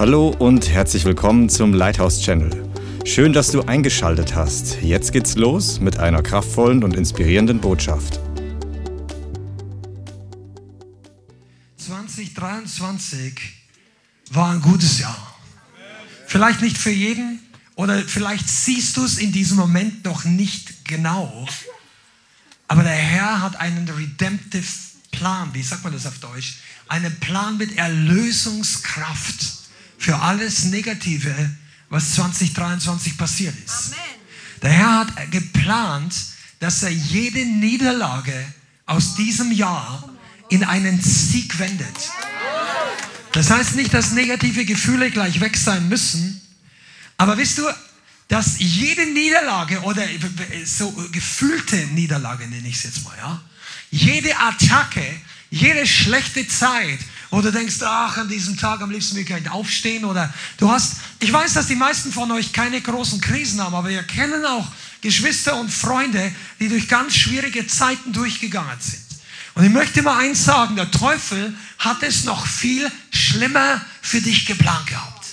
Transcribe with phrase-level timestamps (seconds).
[0.00, 2.72] Hallo und herzlich willkommen zum Lighthouse Channel.
[3.04, 4.80] Schön, dass du eingeschaltet hast.
[4.80, 8.18] Jetzt geht's los mit einer kraftvollen und inspirierenden Botschaft.
[11.76, 13.34] 2023
[14.30, 15.36] war ein gutes Jahr.
[16.26, 17.38] Vielleicht nicht für jeden
[17.74, 21.46] oder vielleicht siehst du es in diesem Moment noch nicht genau.
[22.68, 24.64] Aber der Herr hat einen redemptive
[25.10, 26.60] Plan, wie sagt man das auf Deutsch?
[26.88, 29.59] Einen Plan mit Erlösungskraft
[30.00, 31.32] für alles Negative,
[31.90, 33.92] was 2023 passiert ist.
[33.92, 34.20] Amen.
[34.62, 36.14] Der Herr hat geplant,
[36.58, 38.34] dass er jede Niederlage
[38.86, 40.08] aus diesem Jahr
[40.48, 42.10] in einen Sieg wendet.
[43.32, 46.40] Das heißt nicht, dass negative Gefühle gleich weg sein müssen,
[47.16, 47.62] aber wisst du,
[48.28, 50.04] dass jede Niederlage oder
[50.64, 53.40] so gefühlte Niederlage nenne ich es jetzt mal, ja,
[53.90, 55.04] jede Attacke,
[55.50, 60.04] jede schlechte Zeit, wo du denkst, ach, an diesem Tag am liebsten will ich aufstehen
[60.04, 63.88] oder du hast, ich weiß, dass die meisten von euch keine großen Krisen haben, aber
[63.88, 64.66] wir kennen auch
[65.00, 69.02] Geschwister und Freunde, die durch ganz schwierige Zeiten durchgegangen sind.
[69.54, 74.46] Und ich möchte mal eins sagen, der Teufel hat es noch viel schlimmer für dich
[74.46, 75.26] geplant gehabt.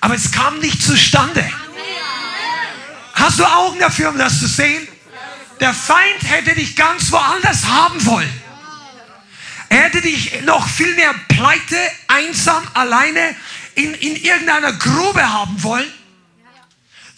[0.00, 1.48] Aber es kam nicht zustande.
[3.14, 4.86] Hast du Augen dafür, um das zu sehen?
[5.60, 8.45] Der Feind hätte dich ganz woanders haben wollen.
[9.68, 11.76] Er hätte dich noch viel mehr pleite,
[12.08, 13.34] einsam, alleine
[13.74, 15.86] in, in irgendeiner Grube haben wollen.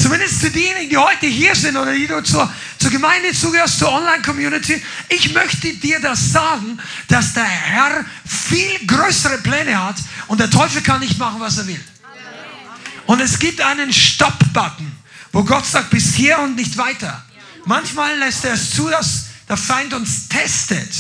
[0.01, 3.93] Zumindest zu denen, die heute hier sind oder die du zur, zur Gemeinde zugehörst, zur
[3.93, 4.81] Online-Community.
[5.09, 9.97] Ich möchte dir das sagen, dass der Herr viel größere Pläne hat
[10.29, 11.85] und der Teufel kann nicht machen, was er will.
[13.07, 14.93] Und es gibt einen Stop-Button,
[15.33, 17.25] wo Gott sagt, bis hier und nicht weiter.
[17.65, 20.91] Manchmal lässt er es zu, dass der Feind uns testet.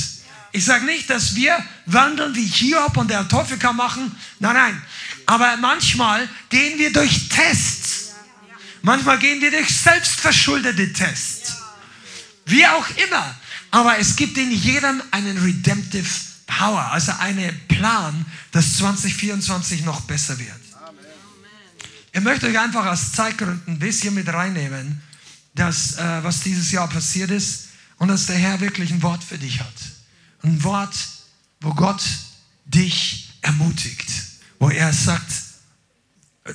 [0.52, 4.14] Ich sage nicht, dass wir wandeln wie Hiob und der Teufel machen.
[4.38, 4.82] Nein, nein.
[5.26, 8.12] Aber manchmal gehen wir durch Tests.
[8.82, 11.56] Manchmal gehen wir durch selbstverschuldete Tests.
[12.46, 13.34] Wie auch immer.
[13.70, 16.08] Aber es gibt in jedem einen Redemptive
[16.46, 20.48] Power, also einen Plan, dass 2024 noch besser wird.
[22.12, 25.02] Ich möchte euch einfach aus Zeitgründen ein bisschen mit reinnehmen,
[25.54, 29.36] dass, äh, was dieses Jahr passiert ist und dass der Herr wirklich ein Wort für
[29.36, 29.97] dich hat.
[30.48, 30.96] Ein Wort,
[31.60, 32.02] wo Gott
[32.64, 34.08] dich ermutigt,
[34.58, 35.30] wo er sagt,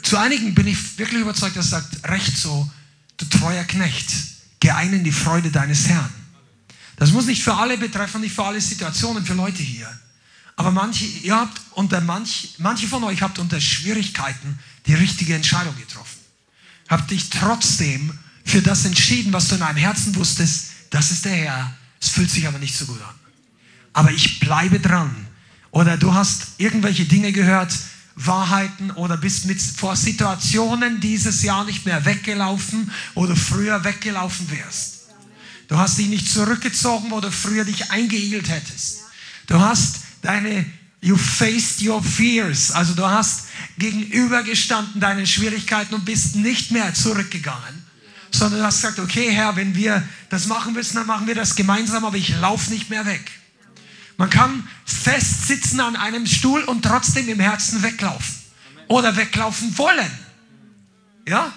[0.01, 2.67] zu einigen bin ich wirklich überzeugt, er sagt, recht so,
[3.17, 4.11] du treuer Knecht,
[4.59, 6.11] geh in die Freude deines Herrn.
[6.95, 9.87] Das muss nicht für alle betreffen, nicht für alle Situationen, für Leute hier.
[10.55, 15.77] Aber manche, ihr habt unter manch, manche von euch habt unter Schwierigkeiten die richtige Entscheidung
[15.77, 16.17] getroffen.
[16.89, 21.35] Habt dich trotzdem für das entschieden, was du in deinem Herzen wusstest, das ist der
[21.35, 21.73] Herr.
[22.01, 23.22] Es fühlt sich aber nicht so gut an.
[23.93, 25.27] Aber ich bleibe dran.
[25.71, 27.73] Oder du hast irgendwelche Dinge gehört,
[28.15, 35.05] Wahrheiten oder bist mit vor Situationen dieses Jahr nicht mehr weggelaufen, du früher weggelaufen wärst.
[35.67, 38.99] Du hast dich nicht zurückgezogen, wo du früher dich eingeigelt hättest.
[39.47, 40.65] Du hast deine
[41.03, 42.71] You faced your fears.
[42.71, 47.83] Also du hast gegenübergestanden deinen Schwierigkeiten und bist nicht mehr zurückgegangen,
[48.31, 51.55] sondern du hast gesagt, okay Herr, wenn wir das machen müssen, dann machen wir das
[51.55, 53.31] gemeinsam, aber ich laufe nicht mehr weg.
[54.18, 58.35] Man kann festsitzen an einem Stuhl und trotzdem im Herzen weglaufen
[58.88, 60.12] oder weglaufen wollen.
[61.28, 61.51] Ja?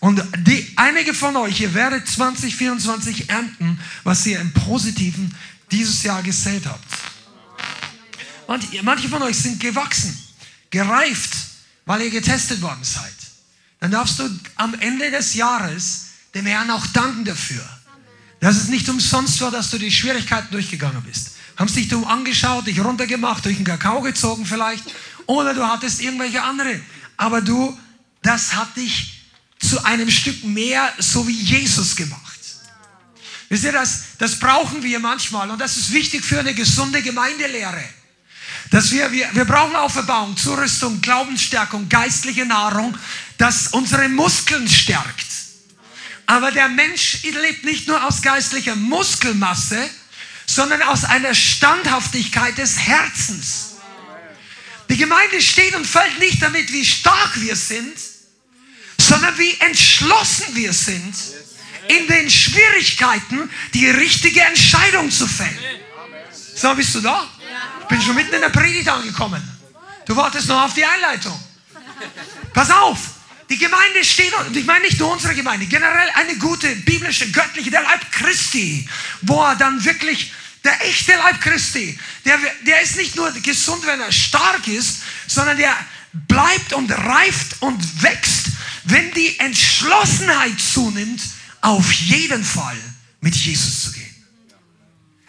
[0.00, 5.34] Und die, einige von euch, ihr werdet 2024 ernten, was ihr im Positiven
[5.70, 6.84] dieses Jahr gesät habt.
[8.46, 10.16] Manche, manche von euch sind gewachsen,
[10.70, 11.36] gereift,
[11.84, 13.12] weil ihr getestet worden seid.
[13.80, 17.66] Dann darfst du am Ende des Jahres dem Herrn auch danken dafür.
[18.40, 21.32] Dass es nicht umsonst war, dass du die Schwierigkeiten durchgegangen bist.
[21.58, 24.84] Haben sich du angeschaut, dich runtergemacht, durch den Kakao gezogen vielleicht.
[25.26, 26.80] Oder du hattest irgendwelche andere.
[27.16, 27.76] Aber du,
[28.22, 29.24] das hat dich
[29.58, 32.38] zu einem Stück mehr so wie Jesus gemacht.
[33.48, 37.82] Wisst ihr, das, das brauchen wir manchmal und das ist wichtig für eine gesunde Gemeindelehre.
[38.70, 42.96] Dass wir, wir, wir brauchen Auferbauung, Zurüstung, Glaubensstärkung, geistliche Nahrung,
[43.36, 45.26] das unsere Muskeln stärkt.
[46.26, 49.88] Aber der Mensch lebt nicht nur aus geistlicher Muskelmasse,
[50.48, 53.76] sondern aus einer Standhaftigkeit des Herzens.
[54.88, 57.94] Die Gemeinde steht und fällt nicht damit, wie stark wir sind,
[58.98, 61.14] sondern wie entschlossen wir sind,
[61.88, 65.58] in den Schwierigkeiten die richtige Entscheidung zu fällen.
[66.54, 67.28] So, bist du da?
[67.88, 69.42] bin schon mitten in der Predigt angekommen.
[70.06, 71.38] Du wartest noch auf die Einleitung.
[72.54, 72.98] Pass auf,
[73.50, 77.70] die Gemeinde steht, und ich meine nicht nur unsere Gemeinde, generell eine gute, biblische, göttliche,
[77.70, 78.88] der Leib Christi,
[79.22, 80.32] wo er dann wirklich,
[80.64, 85.56] der echte Leib Christi, der, der ist nicht nur gesund, wenn er stark ist, sondern
[85.56, 85.76] der,
[86.12, 88.46] bleibt und reift und wächst,
[88.84, 91.20] wenn die Entschlossenheit zunimmt,
[91.60, 92.76] auf jeden Fall
[93.20, 94.04] mit Jesus zu gehen.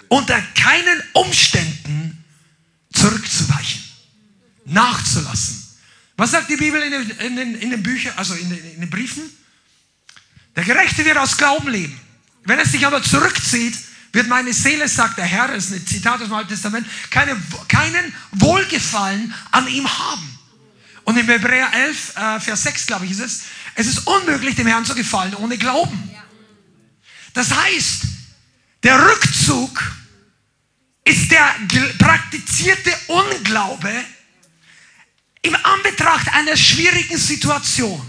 [0.07, 2.23] Unter keinen Umständen
[2.93, 3.83] zurückzuweichen,
[4.65, 5.63] nachzulassen.
[6.17, 8.81] Was sagt die Bibel in den, in den, in den Büchern, also in den, in
[8.81, 9.23] den Briefen?
[10.55, 11.99] Der Gerechte wird aus Glauben leben.
[12.45, 13.77] Wenn es sich aber zurückzieht,
[14.11, 17.35] wird meine Seele, sagt der Herr, das ist ein Zitat aus dem Alten Testament, keine,
[17.67, 20.39] keinen Wohlgefallen an ihm haben.
[21.03, 23.41] Und in Hebräer 11, äh, Vers 6, glaube ich, ist es,
[23.75, 26.11] es ist unmöglich, dem Herrn zu gefallen ohne Glauben.
[27.33, 28.03] Das heißt,
[28.83, 29.81] der Rückzug
[31.03, 31.55] ist der
[31.97, 33.91] praktizierte Unglaube
[35.41, 38.01] im Anbetracht einer schwierigen Situation.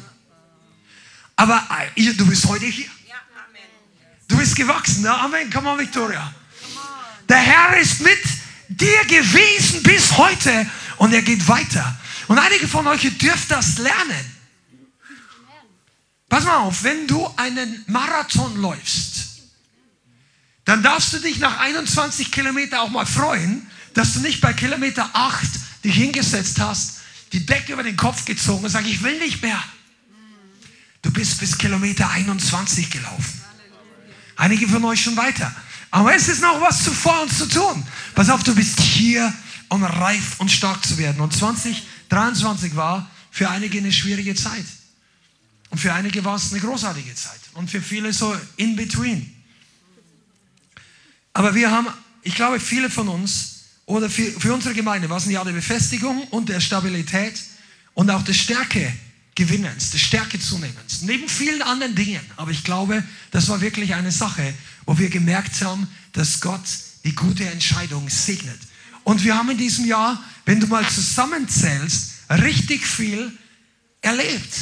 [1.37, 2.91] Aber äh, du bist heute hier.
[4.31, 5.05] Du bist gewachsen.
[5.05, 5.25] Ja?
[5.25, 5.51] Amen.
[5.51, 6.33] Come on, Victoria.
[7.29, 8.19] Der Herr ist mit
[8.69, 10.67] dir gewesen bis heute
[10.97, 11.99] und er geht weiter.
[12.29, 14.41] Und einige von euch dürft das lernen.
[16.29, 19.27] Pass mal auf, wenn du einen Marathon läufst,
[20.65, 25.11] dann darfst du dich nach 21 Kilometern auch mal freuen, dass du nicht bei Kilometer
[25.13, 25.45] 8
[25.83, 27.01] dich hingesetzt hast,
[27.33, 29.61] die Decke über den Kopf gezogen und sagst, ich will nicht mehr.
[31.03, 33.40] Du bist bis Kilometer 21 gelaufen.
[34.41, 35.55] Einige von euch schon weiter.
[35.91, 37.87] Aber es ist noch was zuvor uns zu tun.
[38.15, 39.31] Pass auf, du bist hier,
[39.69, 41.21] um reif und stark zu werden.
[41.21, 44.65] Und 2023 war für einige eine schwierige Zeit.
[45.69, 47.39] Und für einige war es eine großartige Zeit.
[47.53, 49.31] Und für viele so in between.
[51.35, 51.89] Aber wir haben,
[52.23, 55.53] ich glaube, viele von uns oder für, für unsere Gemeinde war es ein Jahr der
[55.53, 57.39] Befestigung und der Stabilität
[57.93, 58.91] und auch der Stärke
[59.35, 62.21] Gewinnens, der Stärke zunehmens, neben vielen anderen Dingen.
[62.37, 64.55] Aber ich glaube, das war wirklich eine Sache,
[64.87, 66.61] wo wir gemerkt haben, dass Gott
[67.05, 68.59] die gute Entscheidung segnet.
[69.05, 73.33] Und wir haben in diesem Jahr, wenn du mal zusammenzählst, richtig viel
[74.03, 74.55] erlebt.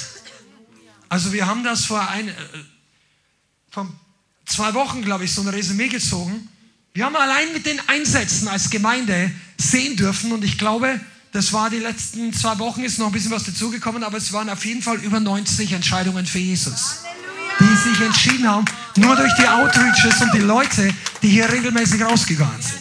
[1.09, 2.33] Also wir haben das vor, ein, äh,
[3.71, 3.93] vor
[4.47, 6.49] zwei Wochen, glaube ich, so ein Resümee gezogen.
[6.93, 11.01] Wir haben allein mit den Einsätzen als Gemeinde sehen dürfen und ich glaube,
[11.33, 14.49] das war die letzten zwei Wochen, ist noch ein bisschen was dazugekommen, aber es waren
[14.49, 17.01] auf jeden Fall über 90 Entscheidungen für Jesus.
[17.61, 18.65] Die sich entschieden haben,
[18.97, 22.81] nur durch die Outreaches und die Leute, die hier regelmäßig rausgegangen sind.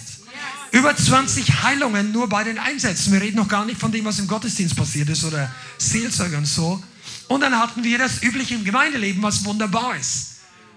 [0.71, 3.11] Über 20 Heilungen nur bei den Einsätzen.
[3.11, 6.45] Wir reden noch gar nicht von dem, was im Gottesdienst passiert ist oder Seelsorge und
[6.45, 6.81] so.
[7.27, 10.35] Und dann hatten wir das übliche im Gemeindeleben, was wunderbar ist.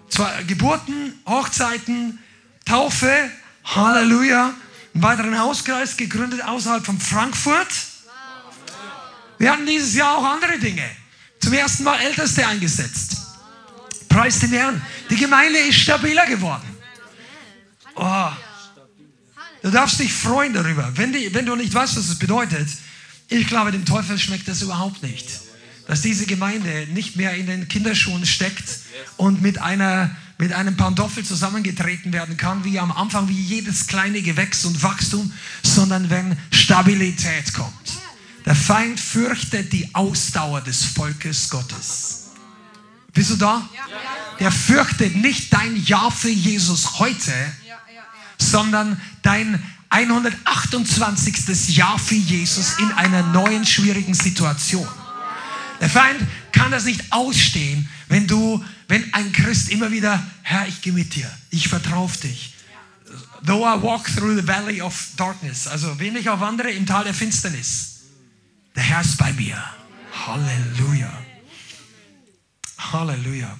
[0.08, 2.18] Zwar Geburten, Hochzeiten,
[2.64, 3.30] Taufe,
[3.64, 4.54] Halleluja,
[4.94, 7.68] einen weiteren Hauskreis gegründet außerhalb von Frankfurt.
[9.38, 10.84] Wir hatten dieses Jahr auch andere Dinge.
[11.40, 13.16] Zum ersten Mal Älteste eingesetzt.
[14.08, 14.82] Preis dem Herrn.
[15.08, 16.68] Die Gemeinde ist stabiler geworden.
[17.94, 18.30] Oh.
[19.62, 20.90] Du darfst dich freuen darüber.
[20.96, 22.68] Wenn, die, wenn du nicht weißt, was es bedeutet,
[23.28, 25.26] ich glaube, dem Teufel schmeckt das überhaupt nicht.
[25.86, 28.80] Dass diese Gemeinde nicht mehr in den Kinderschuhen steckt
[29.16, 34.22] und mit einer mit einem Pantoffel zusammengetreten werden kann, wie am Anfang, wie jedes kleine
[34.22, 35.30] Gewächs und Wachstum,
[35.62, 37.74] sondern wenn Stabilität kommt.
[38.46, 42.30] Der Feind fürchtet die Ausdauer des Volkes Gottes.
[43.12, 43.68] Bist du da?
[44.38, 47.34] Der fürchtet nicht dein Ja für Jesus heute,
[48.38, 51.76] sondern dein 128.
[51.76, 54.88] Ja für Jesus in einer neuen schwierigen Situation.
[55.82, 56.20] Der Feind
[56.52, 61.14] kann das nicht ausstehen, wenn du wenn ein Christ immer wieder, Herr, ich gehe mit
[61.14, 62.54] dir, ich vertraue dich.
[63.46, 67.04] Though I walk through the valley of darkness, also wenn ich auch wandere im Tal
[67.04, 68.00] der Finsternis,
[68.74, 69.62] der Herr ist bei mir.
[70.26, 71.10] Halleluja.
[72.78, 73.56] Halleluja.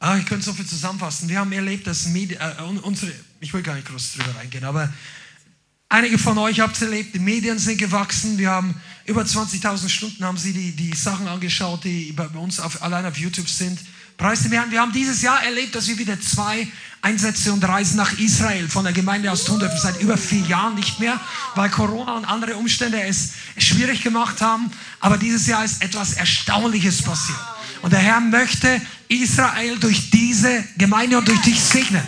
[0.00, 1.28] Ah, ich könnte so viel zusammenfassen.
[1.28, 4.90] Wir haben erlebt, dass Medien, äh, unsere, ich will gar nicht groß drüber reingehen, aber
[5.88, 8.38] einige von euch habt es erlebt, die Medien sind gewachsen.
[8.38, 8.74] Wir haben
[9.06, 13.16] über 20.000 Stunden haben sie die, die Sachen angeschaut, die bei uns auf, allein auf
[13.16, 13.78] YouTube sind.
[14.18, 14.70] Preis dem Herrn.
[14.72, 16.66] Wir haben dieses Jahr erlebt, dass wir wieder zwei
[17.02, 19.78] Einsätze und Reisen nach Israel von der Gemeinde aus tun dürfen.
[19.80, 21.20] Seit über vier Jahren nicht mehr,
[21.54, 24.72] weil Corona und andere Umstände es schwierig gemacht haben.
[24.98, 27.38] Aber dieses Jahr ist etwas Erstaunliches passiert.
[27.80, 32.02] Und der Herr möchte Israel durch diese Gemeinde und durch dich segnen.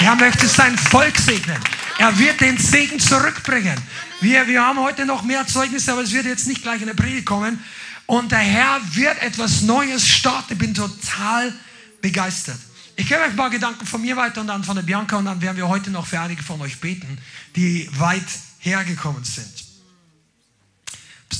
[0.00, 1.56] Der Herr möchte sein Volk segnen.
[1.98, 3.76] Er wird den Segen zurückbringen.
[4.20, 6.94] Wir, wir haben heute noch mehr Zeugnisse, aber es wird jetzt nicht gleich in der
[6.94, 7.62] Predigt kommen.
[8.06, 10.54] Und der Herr wird etwas Neues starten.
[10.54, 11.52] Ich bin total
[12.00, 12.58] begeistert.
[12.96, 15.24] Ich gebe euch ein paar Gedanken von mir weiter und dann von der Bianca und
[15.24, 17.18] dann werden wir heute noch für einige von euch beten,
[17.56, 18.26] die weit
[18.58, 19.64] hergekommen sind.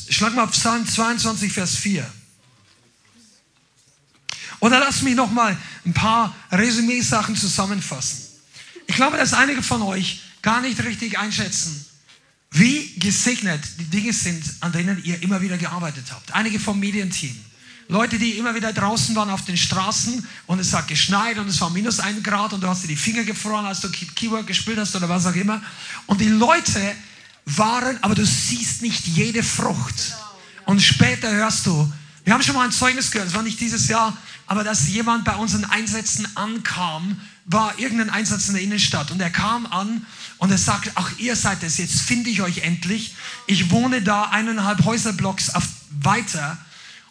[0.09, 2.11] Schlag mal Psalm 22, Vers 4.
[4.61, 8.29] Oder lass mich noch mal ein paar Resümee-Sachen zusammenfassen.
[8.87, 11.87] Ich glaube, dass einige von euch gar nicht richtig einschätzen,
[12.51, 16.35] wie gesegnet die Dinge sind, an denen ihr immer wieder gearbeitet habt.
[16.35, 17.37] Einige vom Medienteam.
[17.89, 21.61] Leute, die immer wieder draußen waren auf den Straßen und es hat geschneit und es
[21.61, 24.79] war minus ein Grad und du hast dir die Finger gefroren, als du Keyboard gespielt
[24.79, 25.61] hast oder was auch immer.
[26.07, 26.95] Und die Leute
[27.45, 30.15] waren, aber du siehst nicht jede Frucht.
[30.65, 31.93] Und später hörst du,
[32.25, 35.25] wir haben schon mal ein Zeugnis gehört, es war nicht dieses Jahr, aber dass jemand
[35.25, 40.07] bei unseren Einsätzen ankam, war irgendein Einsatz in der Innenstadt und er kam an
[40.39, 43.15] und er sagt, ach ihr seid es, jetzt finde ich euch endlich.
[43.47, 45.53] Ich wohne da eineinhalb Häuserblocks
[45.91, 46.59] weiter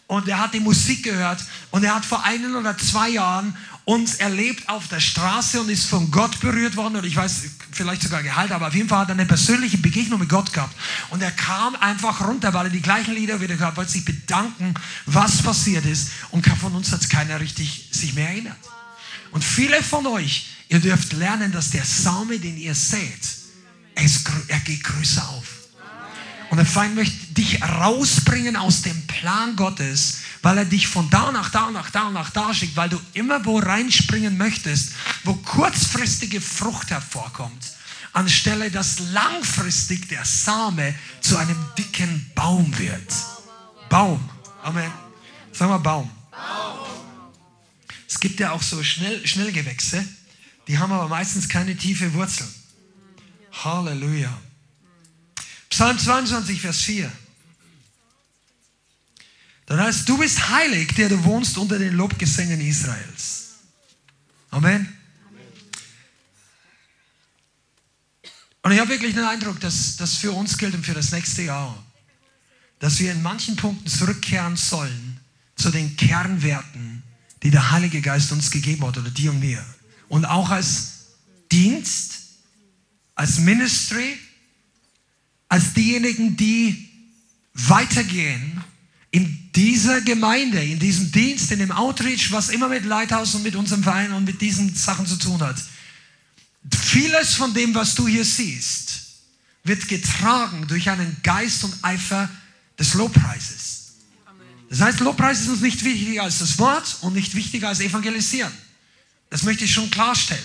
[0.06, 4.16] und er hat die Musik gehört und er hat vor einem oder zwei Jahren uns
[4.16, 8.22] erlebt auf der Straße und ist von Gott berührt worden und ich weiß, vielleicht sogar
[8.22, 10.76] geheilt, aber auf jeden Fall hat er eine persönliche Begegnung mit Gott gehabt.
[11.10, 14.74] Und er kam einfach runter, weil er die gleichen Lieder wieder gehört, wollte sich bedanken,
[15.06, 18.58] was passiert ist und von uns hat keiner richtig sich mehr erinnert.
[19.32, 23.42] Und viele von euch, ihr dürft lernen, dass der Same, den ihr seht,
[23.94, 25.62] er geht größer auf.
[26.50, 31.32] Und der Feind möchte dich rausbringen aus dem Plan Gottes, weil er dich von da
[31.32, 34.92] nach da nach da nach da schickt, weil du immer wo reinspringen möchtest,
[35.24, 37.72] wo kurzfristige Frucht hervorkommt,
[38.12, 43.14] anstelle dass langfristig der Same zu einem dicken Baum wird.
[43.88, 44.20] Baum.
[44.62, 44.92] Amen.
[45.52, 46.10] Sag mal Baum.
[46.30, 46.91] Baum.
[48.12, 50.04] Es gibt ja auch so Schnell, Schnellgewächse,
[50.68, 52.46] die haben aber meistens keine tiefe Wurzel.
[53.52, 54.38] Halleluja.
[55.70, 57.10] Psalm 22, Vers 4.
[59.64, 63.54] Dann heißt, du bist heilig, der du wohnst unter den Lobgesängen Israels.
[64.50, 64.94] Amen.
[68.60, 71.44] Und ich habe wirklich den Eindruck, dass das für uns gilt und für das nächste
[71.44, 71.82] Jahr,
[72.78, 75.18] dass wir in manchen Punkten zurückkehren sollen
[75.56, 76.91] zu den Kernwerten,
[77.42, 79.64] die der Heilige Geist uns gegeben hat oder die und mir.
[80.08, 81.06] Und auch als
[81.50, 82.14] Dienst,
[83.14, 84.18] als Ministry,
[85.48, 86.88] als diejenigen, die
[87.54, 88.62] weitergehen
[89.10, 93.54] in dieser Gemeinde, in diesem Dienst, in dem Outreach, was immer mit Lighthouse und mit
[93.56, 95.62] unserem Verein und mit diesen Sachen zu tun hat.
[96.70, 99.02] Vieles von dem, was du hier siehst,
[99.64, 102.30] wird getragen durch einen Geist und Eifer
[102.78, 103.81] des Lobpreises.
[104.72, 108.50] Das heißt, Lobpreis ist uns nicht wichtiger als das Wort und nicht wichtiger als Evangelisieren.
[109.28, 110.42] Das möchte ich schon klarstellen.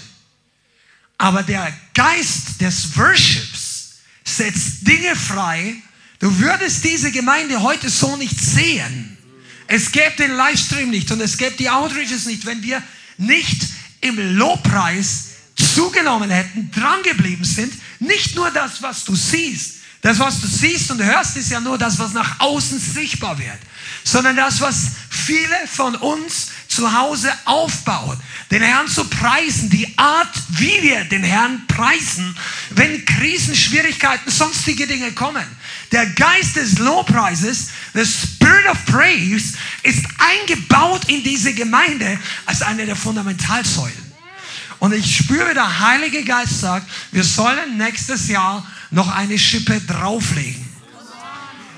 [1.17, 5.75] Aber der Geist des Worships setzt Dinge frei.
[6.19, 9.17] Du würdest diese Gemeinde heute so nicht sehen.
[9.65, 12.83] Es gäbe den Livestream nicht und es gäbe die Outreaches nicht, wenn wir
[13.17, 13.61] nicht
[14.01, 17.73] im Lobpreis zugenommen hätten, drangeblieben sind.
[18.01, 19.75] Nicht nur das, was du siehst.
[20.01, 23.57] Das, was du siehst und hörst, ist ja nur das, was nach außen sichtbar wird.
[24.07, 28.17] Sondern das, was viele von uns zu Hause aufbauen.
[28.51, 32.33] Den Herrn zu preisen, die Art, wie wir den Herrn preisen,
[32.69, 35.43] wenn Krisen, Schwierigkeiten, sonstige Dinge kommen.
[35.91, 42.85] Der Geist des Lobpreises, the Spirit of Praise, ist eingebaut in diese Gemeinde als eine
[42.85, 44.07] der Fundamentalsäulen.
[44.79, 50.66] Und ich spüre, der Heilige Geist sagt, wir sollen nächstes Jahr noch eine Schippe drauflegen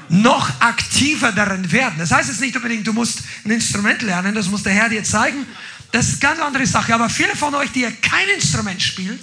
[0.10, 1.96] noch aktiver darin werden.
[1.98, 5.04] Das heißt jetzt nicht unbedingt, du musst ein Instrument lernen, das muss der Herr dir
[5.04, 5.46] zeigen.
[5.92, 6.94] Das ist eine ganz andere Sache.
[6.94, 9.20] Aber viele von euch, die ja kein Instrument spielt,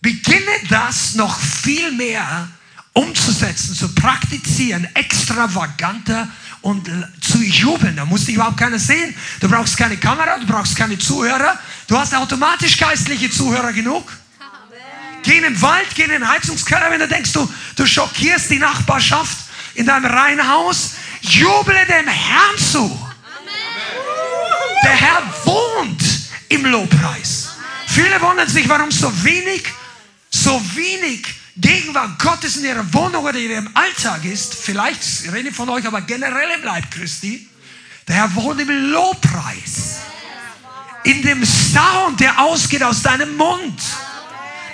[0.00, 2.48] beginne das noch viel mehr
[2.92, 6.28] umzusetzen, zu praktizieren, extravaganter
[6.60, 6.90] und
[7.20, 7.96] zu jubeln.
[7.96, 9.14] Da muss dich überhaupt keiner sehen.
[9.40, 11.58] Du brauchst keine Kamera, du brauchst keine Zuhörer.
[11.88, 14.10] Du hast automatisch geistliche Zuhörer genug.
[15.22, 18.58] Geh in den Wald, geh in den Heizungskeller, wenn du denkst, du, du schockierst die
[18.58, 19.38] Nachbarschaft
[19.74, 22.98] in deinem Reihenhaus, juble dem Herrn zu.
[24.82, 26.02] Der Herr wohnt
[26.48, 27.50] im Lobpreis.
[27.86, 29.64] Viele wundern sich, warum so wenig,
[30.30, 31.26] so wenig
[31.56, 34.54] Gegenwart Gottes in ihrer Wohnung oder in ihrem Alltag ist.
[34.54, 37.48] Vielleicht rede ich von euch, aber generell im Leib Christi.
[38.08, 40.00] Der Herr wohnt im Lobpreis.
[41.04, 43.80] In dem Sound, der ausgeht aus deinem Mund.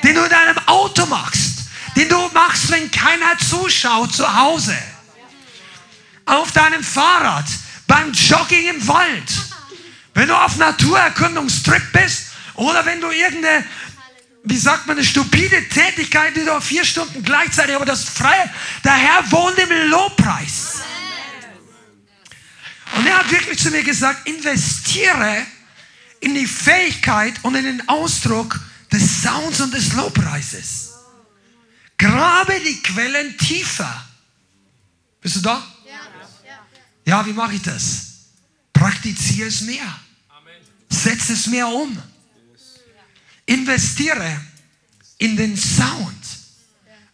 [0.02, 1.64] Den du in deinem Auto machst.
[1.96, 4.76] Den du machst, wenn keiner zuschaut zu Hause
[6.30, 7.46] auf deinem Fahrrad,
[7.86, 9.32] beim Jogging im Wald,
[10.14, 13.64] wenn du auf Naturerkundungstrip bist oder wenn du irgendeine,
[14.44, 18.50] wie sagt man, eine stupide Tätigkeit, die du vier Stunden gleichzeitig, aber das freie,
[18.84, 20.82] der Herr wohnt im Lobpreis.
[22.96, 25.46] Und er hat wirklich zu mir gesagt, investiere
[26.20, 28.60] in die Fähigkeit und in den Ausdruck
[28.92, 30.90] des Sounds und des Lobpreises.
[31.96, 34.04] Grabe die Quellen tiefer.
[35.20, 35.62] Bist du da?
[37.10, 38.06] Ja, wie mache ich das?
[38.72, 39.98] Praktiziere es mehr.
[40.88, 42.00] Setze es mehr um.
[43.46, 44.40] Investiere
[45.18, 46.16] in den Sound.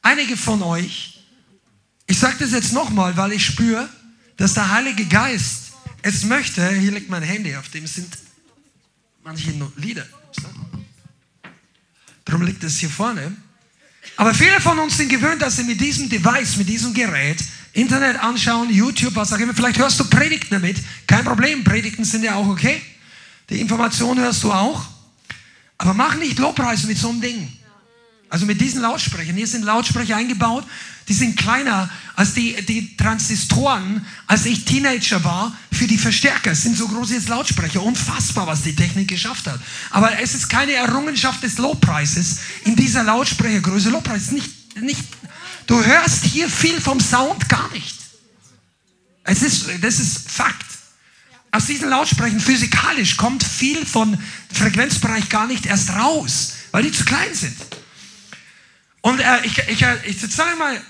[0.03, 1.25] einige von euch,
[2.07, 3.89] ich sage das jetzt nochmal, weil ich spüre,
[4.37, 5.73] dass der Heilige Geist
[6.03, 8.19] es möchte, hier liegt mein Handy, auf dem sind
[9.25, 10.07] manche Lieder.
[12.27, 13.35] Darum liegt es hier vorne.
[14.19, 17.43] Aber viele von uns sind gewöhnt, dass sie mit diesem Device, mit diesem Gerät,
[17.77, 19.55] Internet anschauen, YouTube, was auch immer.
[19.55, 20.79] Vielleicht hörst du Predigten damit.
[21.07, 22.81] Kein Problem, Predigten sind ja auch okay.
[23.51, 24.87] Die Information hörst du auch.
[25.79, 27.53] Aber mach nicht Lobpreis mit so einem Ding.
[28.31, 29.37] Also mit diesen Lautsprechern.
[29.37, 30.65] Hier sind Lautsprecher eingebaut,
[31.09, 36.53] die sind kleiner als die, die Transistoren, als ich Teenager war, für die Verstärker.
[36.53, 37.83] Es sind so große jetzt Lautsprecher.
[37.83, 39.61] Unfassbar, was die Technik geschafft hat.
[39.91, 43.91] Aber es ist keine Errungenschaft des Lobpreises in dieser Lautsprechergröße.
[43.91, 45.05] Lobpreis nicht, nicht,
[45.67, 47.97] du hörst hier viel vom Sound gar nicht.
[49.25, 50.65] Es ist, das ist Fakt.
[51.51, 54.19] Aus diesen Lautsprechern physikalisch kommt viel von
[54.53, 57.57] Frequenzbereich gar nicht erst raus, weil die zu klein sind.
[59.01, 60.81] Und äh, ich, ich, äh, ich sage mal,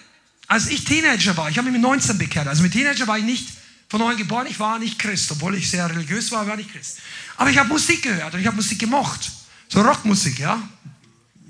[0.48, 3.24] als ich Teenager war, ich habe mich mit 19 bekehrt, also mit Teenager war ich
[3.24, 3.48] nicht
[3.88, 6.98] von neuem geboren, ich war nicht Christ, obwohl ich sehr religiös war, war ich Christ.
[7.36, 9.30] Aber ich habe Musik gehört und ich habe Musik gemocht.
[9.68, 10.68] So Rockmusik, ja.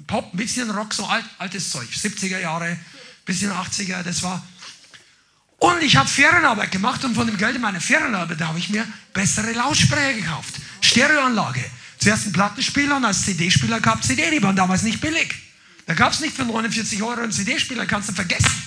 [0.06, 1.88] Pop, ein bisschen Rock, so alt, altes Zeug.
[1.88, 2.78] 70er Jahre,
[3.26, 4.42] bisschen 80er, das war.
[5.58, 9.52] Und ich habe Ferienarbeit gemacht und von dem Geld meiner Ferienarbeit habe ich mir bessere
[9.52, 10.54] Lautsprecher gekauft.
[10.80, 11.64] Stereoanlage.
[11.98, 15.34] Zuerst einen Plattenspieler und als CD-Spieler gab CD, die waren damals nicht billig.
[15.86, 18.62] Da gab es nicht für 49 Euro einen CD-Spieler, kannst du vergessen.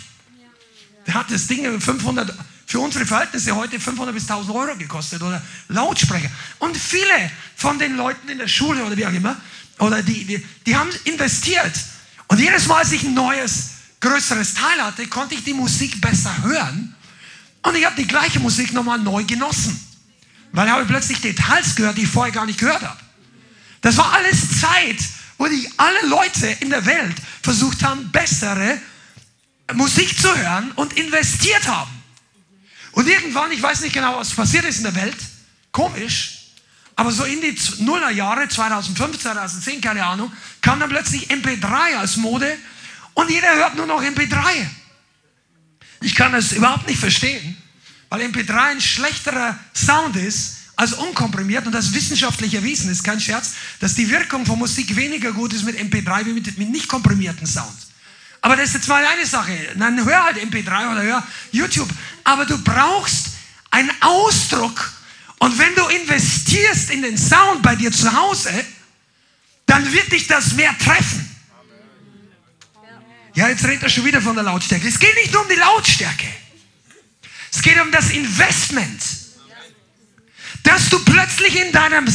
[1.05, 2.33] Der hat das Ding 500,
[2.65, 6.29] für unsere Verhältnisse heute 500 bis 1000 Euro gekostet oder Lautsprecher.
[6.59, 9.37] Und viele von den Leuten in der Schule oder wie auch immer,
[9.79, 11.73] oder die, die, die haben investiert.
[12.27, 16.43] Und jedes Mal, als ich ein neues, größeres Teil hatte, konnte ich die Musik besser
[16.43, 16.95] hören.
[17.61, 19.79] Und ich habe die gleiche Musik nochmal neu genossen.
[20.51, 22.99] Weil ich habe plötzlich Details gehört, die ich vorher gar nicht gehört habe.
[23.81, 24.97] Das war alles Zeit,
[25.37, 28.79] wo die alle Leute in der Welt versucht haben, bessere
[29.73, 31.91] Musik zu hören und investiert haben.
[32.91, 35.17] Und irgendwann, ich weiß nicht genau, was passiert ist in der Welt,
[35.71, 36.39] komisch,
[36.95, 40.31] aber so in die Nullerjahre, 2005, 2010, keine Ahnung,
[40.61, 42.57] kam dann plötzlich MP3 als Mode
[43.19, 44.39] und jeder hört nur noch MP3.
[46.01, 47.57] Ich kann das überhaupt nicht verstehen,
[48.07, 53.55] weil MP3 ein schlechterer Sound ist als unkomprimiert und das wissenschaftlich erwiesen ist, kein Scherz,
[53.81, 57.45] dass die Wirkung von Musik weniger gut ist mit MP3 wie mit, mit nicht komprimierten
[57.45, 57.75] Sound.
[58.39, 59.53] Aber das ist jetzt mal eine Sache.
[59.75, 61.89] Dann hör halt MP3 oder hör YouTube.
[62.23, 63.27] Aber du brauchst
[63.69, 64.93] einen Ausdruck.
[65.39, 68.51] Und wenn du investierst in den Sound bei dir zu Hause,
[69.65, 71.28] dann wird dich das mehr treffen.
[73.39, 74.85] Ja, jetzt redet er schon wieder von der Lautstärke.
[74.85, 76.27] Es geht nicht nur um die Lautstärke.
[77.53, 79.01] Es geht um das Investment
[80.63, 82.05] dass du plötzlich in deinem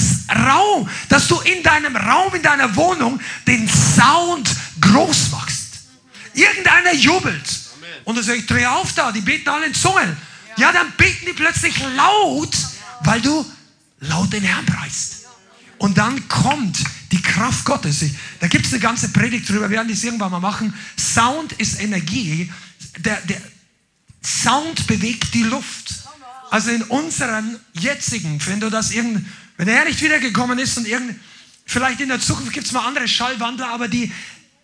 [0.46, 4.48] Raum, dass du in deinem Raum, in deiner Wohnung den Sound
[4.82, 5.86] groß machst.
[6.34, 7.42] Irgendeiner jubelt.
[8.04, 10.16] Und dann sage ich, dreh auf da, die beten alle in Zungen.
[10.58, 12.54] Ja, dann beten die plötzlich laut,
[13.00, 13.50] weil du
[14.00, 15.24] laut den Herrn preist.
[15.78, 16.78] Und dann kommt
[17.14, 18.04] die Kraft Gottes.
[18.40, 20.74] Da gibt es eine ganze Predigt drüber, wir werden das irgendwann mal machen.
[20.98, 22.52] Sound ist Energie.
[22.98, 23.40] Der, der
[24.24, 25.94] Sound bewegt die Luft.
[26.50, 31.14] Also in unseren jetzigen, wenn du das irgend, wenn er nicht wiedergekommen ist und irgend,
[31.66, 34.12] vielleicht in der Zukunft gibt es mal andere Schallwandler, aber die,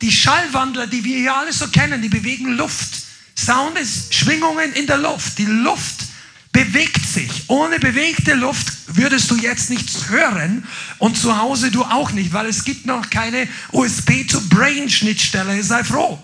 [0.02, 3.02] die Schallwandler, die wir hier alle so kennen, die bewegen Luft.
[3.38, 5.38] Sound ist Schwingungen in der Luft.
[5.38, 6.04] Die Luft
[6.52, 7.44] bewegt sich.
[7.46, 10.66] Ohne bewegte Luft würdest du jetzt nichts hören
[10.98, 15.62] und zu Hause du auch nicht, weil es gibt noch keine USB-to-Brain-Schnittstelle.
[15.62, 16.22] Sei froh.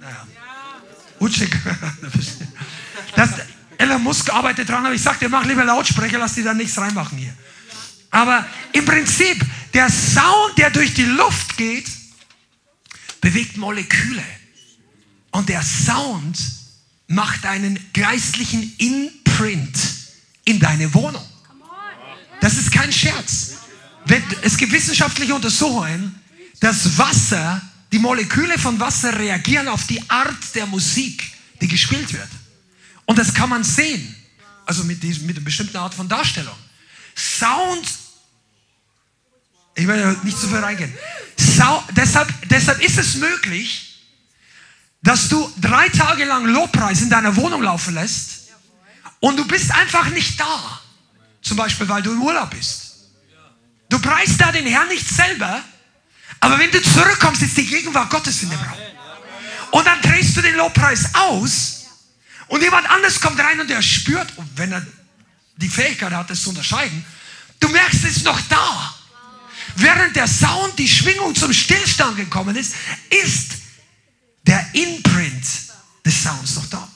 [0.00, 0.26] Naja.
[1.18, 1.50] Utschig.
[3.14, 3.28] Das,
[3.76, 7.18] Elon Musk arbeitet dran, aber ich sagte, mach lieber Lautsprecher, lass die da nichts reinmachen
[7.18, 7.34] hier.
[8.10, 11.90] Aber im Prinzip, der Sound, der durch die Luft geht,
[13.20, 14.22] bewegt Moleküle.
[15.30, 16.38] Und der Sound
[17.06, 20.01] macht einen geistlichen Imprint
[20.44, 21.24] in deine Wohnung.
[22.40, 23.52] Das ist kein Scherz.
[24.42, 26.20] Es gibt wissenschaftliche Untersuchungen,
[26.60, 31.22] dass Wasser, die Moleküle von Wasser reagieren auf die Art der Musik,
[31.60, 32.28] die gespielt wird.
[33.04, 34.16] Und das kann man sehen.
[34.66, 36.54] Also mit, diesem, mit einer bestimmten Art von Darstellung.
[37.16, 37.86] Sound,
[39.74, 40.92] ich werde nicht zu viel reingehen.
[41.38, 44.00] Sound, deshalb, deshalb ist es möglich,
[45.02, 48.41] dass du drei Tage lang Lobpreis in deiner Wohnung laufen lässt
[49.22, 50.80] und du bist einfach nicht da.
[51.42, 52.94] Zum Beispiel, weil du im Urlaub bist.
[53.88, 55.62] Du preist da den Herrn nicht selber,
[56.40, 58.78] aber wenn du zurückkommst, ist die Gegenwart Gottes in dem Raum.
[59.70, 61.84] Und dann drehst du den Lobpreis aus
[62.48, 64.84] und jemand anders kommt rein und er spürt, wenn er
[65.56, 67.04] die Fähigkeit hat, das zu unterscheiden,
[67.60, 68.94] du merkst, es ist noch da.
[69.76, 72.74] Während der Sound, die Schwingung zum Stillstand gekommen ist,
[73.08, 73.52] ist
[74.42, 75.44] der Imprint
[76.04, 76.88] des Sounds noch da.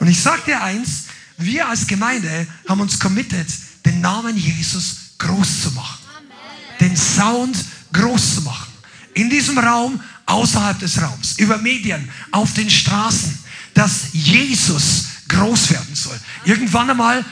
[0.00, 1.07] Und ich sage dir eins,
[1.38, 3.46] wir als Gemeinde haben uns committed,
[3.86, 5.98] den Namen Jesus groß zu machen.
[6.80, 7.56] Den Sound
[7.92, 8.72] groß zu machen.
[9.14, 13.38] In diesem Raum, außerhalb des Raums, über Medien, auf den Straßen,
[13.74, 16.18] dass Jesus groß werden soll.
[16.44, 17.24] Irgendwann einmal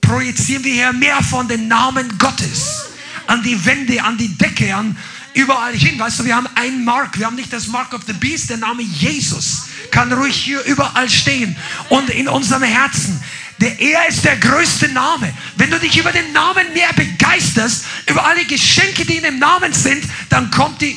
[0.00, 2.84] projizieren wir hier mehr von den Namen Gottes
[3.26, 4.96] an die Wände, an die Decke, an
[5.34, 5.98] überall hin.
[5.98, 8.56] Weißt du, wir haben ein Mark, wir haben nicht das Mark of the Beast, der
[8.58, 11.56] Name Jesus kann ruhig hier überall stehen
[11.88, 13.20] und in unserem Herzen.
[13.60, 15.32] Der er ist der größte Name.
[15.56, 19.72] Wenn du dich über den Namen mehr begeisterst, über alle Geschenke, die in dem Namen
[19.72, 20.96] sind, dann kommt die,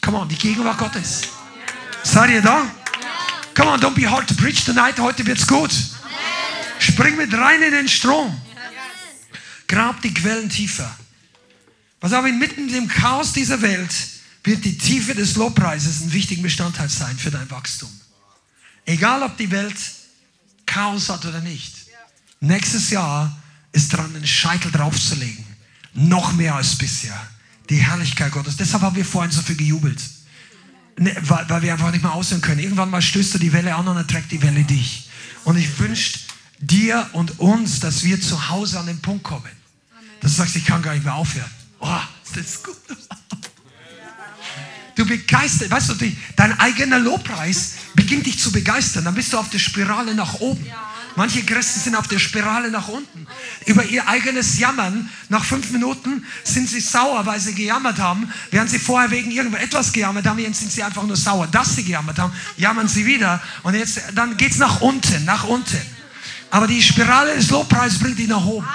[0.00, 1.22] come on, die Gegenwart Gottes.
[2.02, 2.64] Seid ihr da?
[3.54, 4.98] Come on, don't be hard to preach tonight.
[4.98, 5.70] Heute wird's gut.
[6.78, 8.34] Spring mit rein in den Strom.
[9.66, 10.90] Grab die Quellen tiefer.
[12.00, 13.92] Was aber inmitten dem Chaos dieser Welt
[14.44, 17.90] wird die Tiefe des Lobpreises ein wichtiger Bestandteil sein für dein Wachstum.
[18.86, 19.76] Egal, ob die Welt
[20.64, 21.74] Chaos hat oder nicht.
[22.40, 23.36] Nächstes Jahr
[23.72, 25.44] ist dran, einen Scheitel draufzulegen.
[25.94, 27.18] Noch mehr als bisher.
[27.68, 28.56] Die Herrlichkeit Gottes.
[28.56, 30.00] Deshalb haben wir vorhin so viel gejubelt.
[30.98, 32.60] Ne, weil, weil wir einfach nicht mehr aussehen können.
[32.60, 35.08] Irgendwann mal stößt du die Welle an und dann trägt die Welle dich.
[35.44, 36.18] Und ich wünsche
[36.58, 39.50] dir und uns, dass wir zu Hause an den Punkt kommen.
[40.20, 41.50] Dass du sagst, ich kann gar nicht mehr aufhören.
[41.80, 42.00] Oh,
[42.34, 42.76] das ist gut.
[44.98, 49.04] Du begeisterst, weißt du, dein eigener Lobpreis beginnt dich zu begeistern.
[49.04, 50.66] Dann bist du auf der Spirale nach oben.
[51.14, 53.26] Manche Christen sind auf der Spirale nach unten.
[53.66, 55.08] Über ihr eigenes Jammern.
[55.28, 58.32] Nach fünf Minuten sind sie sauer, weil sie gejammert haben.
[58.50, 61.84] Während sie vorher wegen irgendetwas gejammert haben, jetzt sind sie einfach nur sauer, dass sie
[61.84, 62.32] gejammert haben.
[62.56, 63.40] Jammern sie wieder.
[63.62, 65.80] Und jetzt, dann geht es nach unten, nach unten.
[66.50, 68.66] Aber die Spirale des Lobpreises bringt dich nach oben.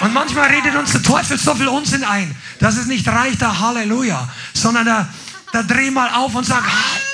[0.00, 3.58] Und manchmal redet uns der Teufel so viel Unsinn ein, dass es nicht reicht, da
[3.58, 5.08] Halleluja, sondern da,
[5.52, 7.06] da dreh mal auf und sag Halleluja.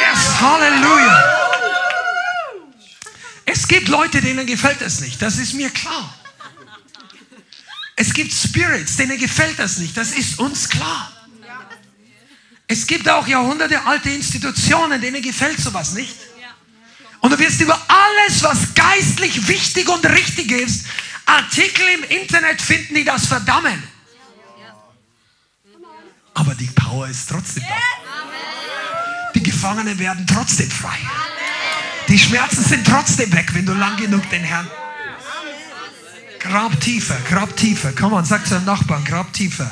[0.00, 1.42] Yes, Halleluja.
[3.44, 5.20] Es gibt Leute, denen gefällt das nicht.
[5.20, 6.14] Das ist mir klar.
[7.96, 9.96] Es gibt Spirits, denen gefällt das nicht.
[9.96, 11.12] Das ist uns klar.
[12.66, 16.16] Es gibt auch Jahrhunderte alte Institutionen, denen gefällt sowas nicht.
[17.20, 20.86] Und du wirst über alles, was geistlich wichtig und richtig ist,
[21.26, 23.82] Artikel im Internet finden, die das verdammen.
[26.34, 27.74] Aber die Power ist trotzdem da.
[29.34, 30.98] Die Gefangenen werden trotzdem frei.
[32.08, 34.68] Die Schmerzen sind trotzdem weg, wenn du lang genug den Herrn.
[36.40, 37.92] Grab tiefer, grab tiefer.
[37.92, 39.70] Komm on, sag zu deinem Nachbarn, grab tiefer.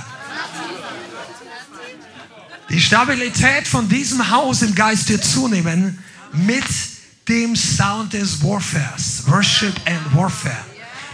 [2.71, 5.99] Die Stabilität von diesem Haus im Geist wird zunehmen
[6.33, 6.65] mit
[7.29, 9.25] dem Sound des Warfares.
[9.27, 10.70] Worship and Warfare.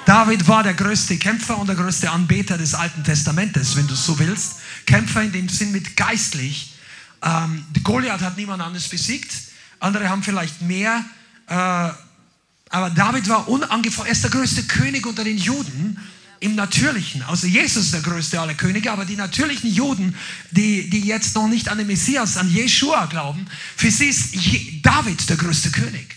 [0.07, 4.17] David war der größte Kämpfer und der größte Anbeter des Alten Testamentes, wenn du so
[4.21, 4.61] willst.
[4.87, 6.75] Kämpfer in dem Sinn mit geistlich.
[7.25, 9.33] Ähm, Goliath hat niemand anderes besiegt.
[9.81, 11.05] Andere haben vielleicht mehr.
[11.49, 11.55] Äh,
[12.71, 14.07] aber David war unangefochten.
[14.07, 15.99] Er ist der größte König unter den Juden
[16.39, 17.25] im Natürlichen.
[17.25, 20.15] Also Jesus ist der größte aller Könige, aber die natürlichen Juden,
[20.53, 24.37] die, die jetzt noch nicht an den Messias, an Jeshua glauben, für sie ist
[24.83, 26.15] David der größte König.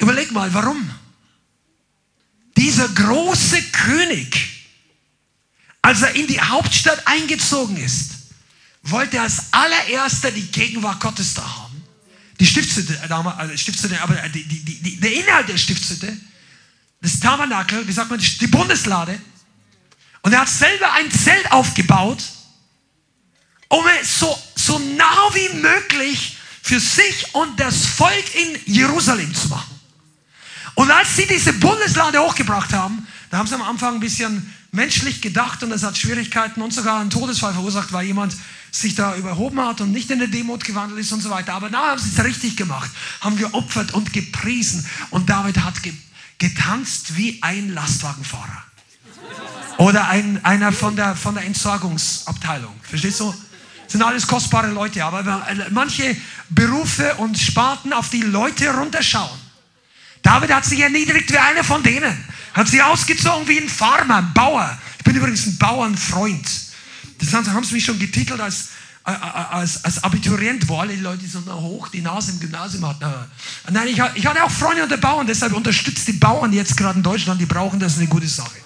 [0.00, 0.90] Überleg mal, warum?
[2.56, 4.66] Dieser große König,
[5.82, 8.10] als er in die Hauptstadt eingezogen ist,
[8.82, 11.82] wollte als allererster die Gegenwart Gottes da haben.
[12.38, 16.16] Die Stiftshütte, also Stiftshütte aber äh, die, die, die, der Inhalt der Stiftshütte,
[17.00, 19.20] das Tabernakel, wie sagt man, die Bundeslade.
[20.22, 22.22] Und er hat selber ein Zelt aufgebaut,
[23.68, 29.48] um es so, so nah wie möglich für sich und das Volk in Jerusalem zu
[29.48, 29.73] machen.
[30.74, 35.20] Und als sie diese Bundeslade hochgebracht haben, da haben sie am Anfang ein bisschen menschlich
[35.20, 38.34] gedacht und es hat Schwierigkeiten und sogar einen Todesfall verursacht, weil jemand
[38.72, 41.54] sich da überhoben hat und nicht in der Demut gewandelt ist und so weiter.
[41.54, 44.84] Aber da haben sie es richtig gemacht, haben geopfert und gepriesen.
[45.10, 45.92] Und David hat ge
[46.38, 48.64] getanzt wie ein Lastwagenfahrer.
[49.78, 52.74] Oder ein, einer von der, von der Entsorgungsabteilung.
[52.82, 53.32] Verstehst du?
[53.84, 56.16] Das sind alles kostbare Leute, aber manche
[56.50, 59.43] Berufe und Sparten, auf die Leute runterschauen.
[60.24, 62.24] David hat sich erniedrigt wie einer von denen.
[62.54, 64.76] Hat sich ausgezogen wie ein Farmer, ein Bauer.
[64.98, 66.46] Ich bin übrigens ein Bauernfreund.
[67.20, 68.70] Das haben sie mich schon getitelt als,
[69.06, 73.04] äh, äh, als, als Abiturient, wo alle Leute so hoch die Nase im Gymnasium hatten.
[73.70, 77.02] Nein, ich, ich hatte auch Freunde unter Bauern, deshalb unterstützt die Bauern jetzt gerade in
[77.02, 78.56] Deutschland, die brauchen das, eine gute Sache.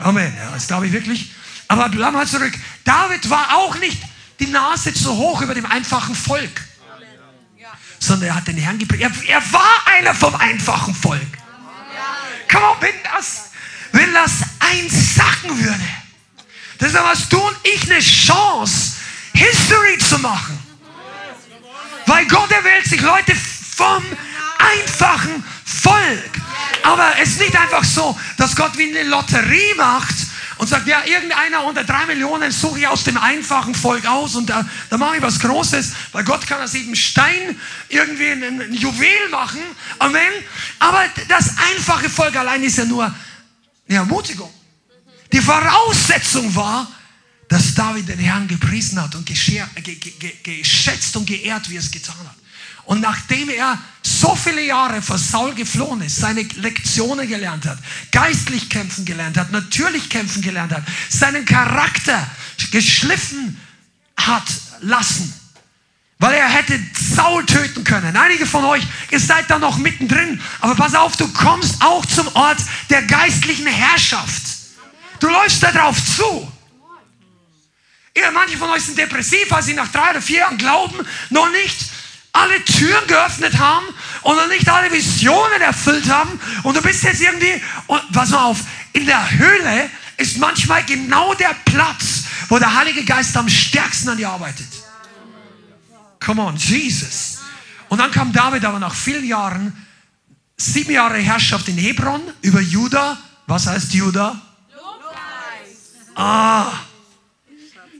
[0.00, 0.34] Amen.
[0.36, 1.32] Ja, das glaube ich wirklich.
[1.66, 2.52] Aber bleib mal zurück.
[2.84, 4.02] David war auch nicht
[4.38, 6.60] die Nase zu hoch über dem einfachen Volk
[7.98, 9.10] sondern er hat den Herrn gepredigt.
[9.26, 11.20] Er, er, war einer vom einfachen Volk.
[12.50, 13.50] Komm on, wenn das,
[13.92, 15.80] wenn das eins sagen würde,
[16.78, 18.94] dann hast du und ich eine Chance,
[19.34, 20.58] History zu machen.
[22.06, 23.34] Weil Gott erwählt sich Leute
[23.76, 24.04] vom
[24.58, 26.30] einfachen Volk.
[26.82, 30.14] Aber es ist nicht einfach so, dass Gott wie eine Lotterie macht
[30.58, 34.48] und sagt, ja, irgendeiner unter drei Millionen suche ich aus dem einfachen Volk aus und
[34.50, 38.74] da, da mache ich was Großes, weil Gott kann aus jedem Stein irgendwie ein, ein
[38.74, 39.60] Juwel machen.
[39.98, 40.20] Amen.
[40.78, 43.04] Aber das einfache Volk allein ist ja nur
[43.88, 44.52] eine Ermutigung.
[45.32, 46.90] Die Voraussetzung war,
[47.48, 52.36] dass David den Herrn gepriesen hat und geschätzt und geehrt, wie er es getan hat.
[52.86, 57.78] Und nachdem er so viele Jahre vor Saul geflohen ist, seine Lektionen gelernt hat,
[58.12, 62.26] geistlich kämpfen gelernt hat, natürlich kämpfen gelernt hat, seinen Charakter
[62.70, 63.58] geschliffen
[64.16, 64.44] hat
[64.80, 65.32] lassen,
[66.18, 68.16] weil er hätte Saul töten können.
[68.16, 72.28] Einige von euch, ihr seid da noch mittendrin, aber pass auf, du kommst auch zum
[72.34, 72.58] Ort
[72.90, 74.42] der geistlichen Herrschaft.
[75.20, 76.50] Du läufst da drauf zu.
[78.16, 80.96] Ihr, manche von euch sind depressiv, weil sie nach drei oder vier Jahren glauben,
[81.30, 81.93] noch nicht
[82.34, 83.86] alle Türen geöffnet haben
[84.22, 88.44] und noch nicht alle Visionen erfüllt haben und du bist jetzt irgendwie, und pass mal
[88.44, 88.58] auf,
[88.92, 94.16] in der Höhle ist manchmal genau der Platz, wo der Heilige Geist am stärksten an
[94.16, 94.66] dir arbeitet.
[96.24, 97.38] Come on, Jesus.
[97.88, 99.86] Und dann kam David aber nach vielen Jahren,
[100.56, 103.16] sieben Jahre Herrschaft in Hebron über Juda.
[103.46, 104.40] Was heißt Juda?
[106.16, 106.72] Ah,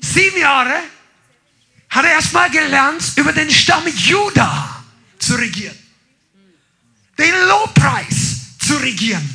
[0.01, 0.75] sieben Jahre
[1.95, 4.85] hat er erstmal gelernt, über den Stamm Juda
[5.21, 5.79] zu regieren.
[7.17, 9.31] Den Lobpreis zu regieren.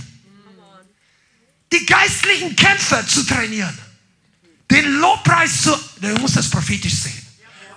[1.72, 3.78] Die geistlichen Kämpfer zu trainieren.
[4.70, 7.26] Den Lobpreis zu, du musst das prophetisch sehen.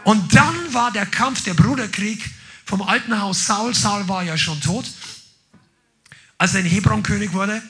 [0.02, 2.20] Und dann war der Kampf, der Bruderkrieg
[2.64, 3.72] vom alten Haus Saul.
[3.74, 4.90] Saul war ja schon tot.
[6.38, 7.62] Als er in Hebron König wurde,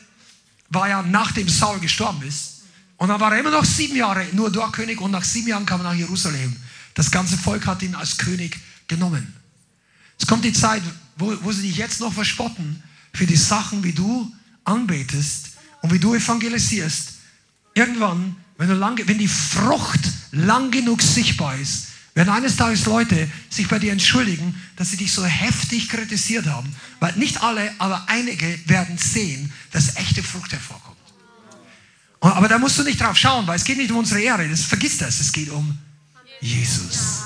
[0.71, 2.63] war ja nachdem Saul gestorben ist.
[2.97, 5.67] Und dann war er immer noch sieben Jahre nur dort König und nach sieben Jahren
[5.67, 6.57] kam er nach Jerusalem.
[6.95, 9.35] Das ganze Volk hat ihn als König genommen.
[10.19, 10.83] Es kommt die Zeit,
[11.17, 14.33] wo, wo sie dich jetzt noch verspotten für die Sachen, wie du
[14.65, 15.51] anbetest
[15.83, 17.15] und wie du evangelisierst.
[17.75, 20.01] Irgendwann, wenn, du lang, wenn die Frucht
[20.31, 25.13] lang genug sichtbar ist, werden eines Tages Leute sich bei dir entschuldigen, dass sie dich
[25.13, 26.75] so heftig kritisiert haben.
[27.01, 30.99] Weil nicht alle, aber einige werden sehen, dass echte Frucht hervorkommt.
[32.21, 34.49] Aber da musst du nicht drauf schauen, weil es geht nicht um unsere Ehre.
[34.49, 35.19] Das, vergiss das.
[35.21, 35.77] Es geht um
[36.43, 37.23] Jesus.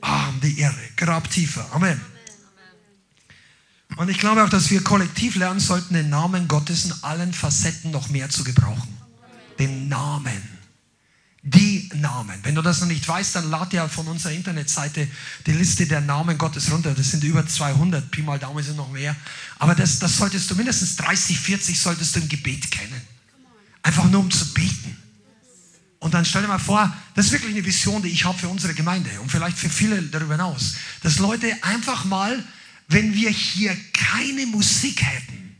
[0.00, 0.74] Um die Ehre.
[0.96, 1.66] Grab tiefer.
[1.72, 2.00] Amen.
[3.96, 7.90] Und ich glaube auch, dass wir kollektiv lernen sollten, den Namen Gottes in allen Facetten
[7.90, 8.96] noch mehr zu gebrauchen.
[9.58, 10.42] Den Namen.
[11.42, 12.38] Die Namen.
[12.42, 15.06] Wenn du das noch nicht weißt, dann lad dir von unserer Internetseite
[15.46, 16.94] die Liste der Namen Gottes runter.
[16.94, 19.14] Das sind über 200, Pi mal Daumen sind noch mehr.
[19.58, 23.00] Aber das, das solltest du mindestens 30, 40 solltest du im Gebet kennen.
[23.82, 24.96] Einfach nur um zu beten.
[26.00, 28.48] Und dann stell dir mal vor, das ist wirklich eine Vision, die ich habe für
[28.48, 32.42] unsere Gemeinde und vielleicht für viele darüber hinaus, dass Leute einfach mal,
[32.88, 35.56] wenn wir hier keine Musik hätten,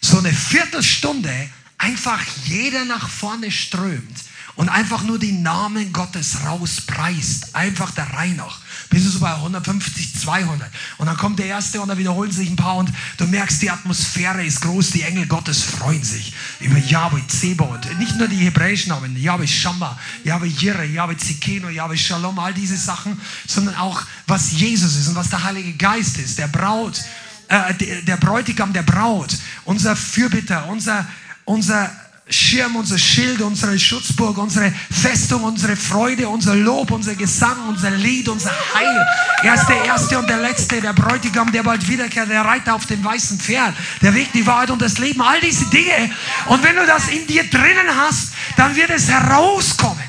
[0.00, 4.24] so eine Viertelstunde einfach jeder nach vorne strömt
[4.56, 8.61] und einfach nur die Namen Gottes rauspreist, einfach der Reihe nach
[8.92, 10.70] bist du so bei 150, 200.
[10.98, 13.70] Und dann kommt der Erste und dann wiederholen sich ein paar und du merkst, die
[13.70, 17.80] Atmosphäre ist groß, die Engel Gottes freuen sich über Yahweh Zebot.
[17.98, 22.76] Nicht nur die hebräischen Namen, Yahweh Shammah, Yahweh Jireh, Yahweh Zikeno, Yahweh Shalom, all diese
[22.76, 27.00] Sachen, sondern auch, was Jesus ist und was der Heilige Geist ist, der Braut,
[27.48, 31.06] äh, der Bräutigam der Braut, unser Fürbitter, unser,
[31.46, 31.90] unser
[32.32, 38.28] Schirm, unser Schild, unsere Schutzburg, unsere Festung, unsere Freude, unser Lob, unser Gesang, unser Lied,
[38.28, 39.06] unser Heil.
[39.42, 42.86] Er ist der Erste und der Letzte, der Bräutigam, der bald wiederkehrt, der Reiter auf
[42.86, 46.10] dem weißen Pferd, der Weg, die Wahrheit und das Leben, all diese Dinge.
[46.46, 50.02] Und wenn du das in dir drinnen hast, dann wird es herauskommen.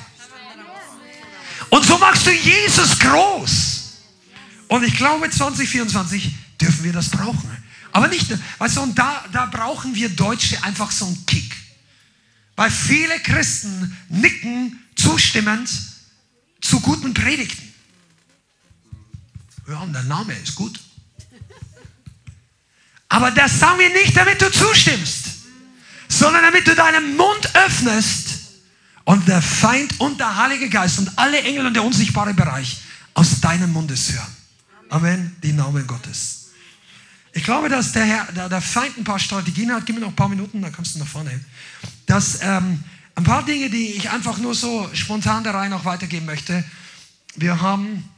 [1.69, 3.73] Und so machst du Jesus groß.
[4.67, 6.31] Und ich glaube, 2024
[6.61, 7.49] dürfen wir das brauchen.
[7.91, 11.62] Aber nicht, weißt du, und da, da brauchen wir Deutsche einfach so einen Kick.
[12.55, 15.69] Weil viele Christen nicken zustimmend
[16.61, 17.73] zu guten Predigten.
[19.67, 20.79] Ja, der Name ist gut.
[23.09, 25.25] Aber das sagen wir nicht, damit du zustimmst,
[26.07, 28.39] sondern damit du deinen Mund öffnest
[29.03, 32.81] und der Feind und der Heilige Geist und alle Engel und der unsichtbare Bereich
[33.13, 34.35] aus deinem Mundes hören.
[34.89, 36.51] Amen, die Namen Gottes.
[37.33, 39.85] Ich glaube, dass der, Herr, der, der Feind ein paar Strategien hat.
[39.85, 41.39] Gib mir noch ein paar Minuten, dann kommst du nach vorne
[42.05, 42.83] dass ähm,
[43.15, 46.63] ein paar Dinge, die ich einfach nur so spontan der Reihe noch weitergeben möchte.
[47.35, 48.09] Wir haben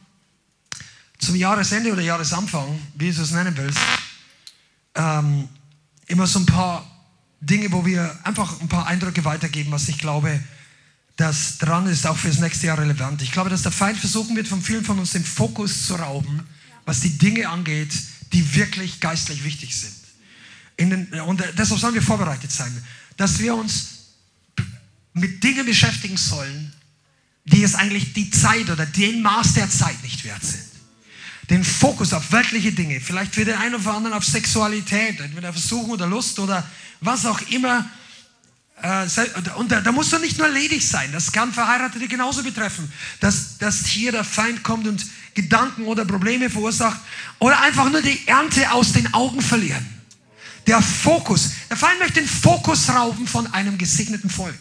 [1.19, 3.79] zum Jahresende oder Jahresanfang, wie du es nennen willst,
[4.95, 5.49] ähm,
[6.07, 6.85] immer so ein paar
[7.41, 10.39] Dinge, wo wir einfach ein paar Eindrücke weitergeben, was ich glaube,
[11.15, 13.21] das dran ist, auch fürs nächste Jahr relevant.
[13.21, 16.43] Ich glaube, dass der Feind versuchen wird, von vielen von uns den Fokus zu rauben,
[16.85, 17.93] was die Dinge angeht,
[18.33, 19.93] die wirklich geistlich wichtig sind.
[20.77, 22.83] Den, und deshalb sollen wir vorbereitet sein,
[23.17, 23.95] dass wir uns
[25.13, 26.73] mit Dingen beschäftigen sollen,
[27.45, 30.65] die es eigentlich die Zeit oder den Maß der Zeit nicht wert sind.
[31.49, 35.91] Den Fokus auf weltliche Dinge, vielleicht für den einen oder anderen auf Sexualität, entweder Versuchung
[35.91, 36.67] oder Lust oder
[37.01, 37.87] was auch immer.
[38.81, 39.07] Äh,
[39.55, 43.85] und da, musst du nicht nur ledig sein, das kann Verheiratete genauso betreffen, dass, dass
[43.85, 46.99] hier der Feind kommt und Gedanken oder Probleme verursacht
[47.39, 49.94] oder einfach nur die Ernte aus den Augen verlieren.
[50.67, 54.57] Der Fokus, der Feind möchte den Fokus rauben von einem gesegneten Volk.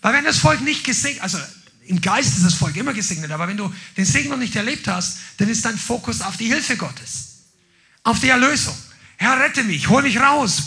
[0.00, 1.38] Weil wenn das Volk nicht gesegnet, also
[1.86, 4.88] im Geist ist das Volk immer gesegnet, aber wenn du den Segen noch nicht erlebt
[4.88, 7.42] hast, dann ist dein Fokus auf die Hilfe Gottes,
[8.02, 8.76] auf die Erlösung.
[9.16, 10.64] Herr, rette mich, hol mich raus.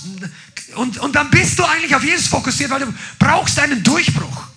[0.76, 4.48] Und, und dann bist du eigentlich auf Jesus fokussiert, weil du brauchst einen Durchbruch.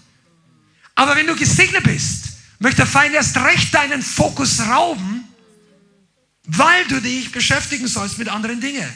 [0.95, 2.25] Aber wenn du gesegnet bist,
[2.59, 5.25] möchte der Feind erst recht deinen Fokus rauben,
[6.45, 8.89] weil du dich beschäftigen sollst mit anderen Dingen.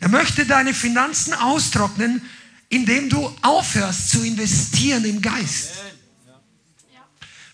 [0.00, 2.22] Er möchte deine Finanzen austrocknen,
[2.68, 5.70] indem du aufhörst zu investieren im Geist.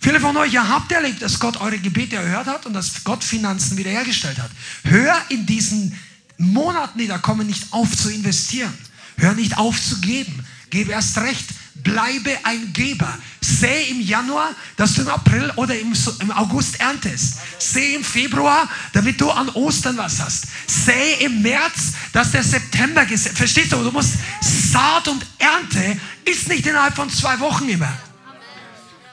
[0.01, 3.25] Viele von euch, ihr habt erlebt, dass Gott eure Gebete erhört hat und dass Gott
[3.25, 4.51] Finanzen wiederhergestellt hat.
[4.83, 5.99] Hör in diesen
[6.37, 8.77] Monaten, die da kommen, nicht auf zu investieren.
[9.17, 10.45] Hör nicht auf zu geben.
[10.69, 11.47] Gebe erst recht.
[11.85, 13.17] Bleibe ein Geber.
[13.41, 15.93] Säh im Januar, dass du im April oder im,
[16.33, 17.37] August erntest.
[17.59, 20.47] Säh im Februar, damit du an Ostern was hast.
[20.67, 23.77] Säh im März, dass der September gesetzt Verstehst du?
[23.77, 27.93] Du musst Saat und Ernte ist nicht innerhalb von zwei Wochen immer.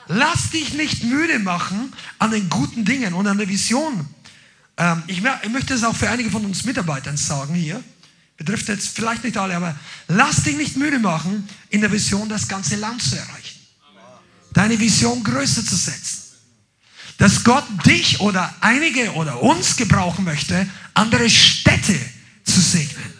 [0.08, 4.06] Lass dich nicht müde machen an den guten Dingen und an der Vision.
[4.78, 7.84] Ähm, ich möchte es auch für einige von uns Mitarbeitern sagen hier
[8.36, 9.76] betrifft jetzt vielleicht nicht alle, aber
[10.08, 13.60] lass dich nicht müde machen, in der Vision das ganze Land zu erreichen.
[14.52, 16.18] Deine Vision größer zu setzen.
[17.18, 21.98] Dass Gott dich oder einige oder uns gebrauchen möchte, andere Städte
[22.44, 23.12] zu segnen.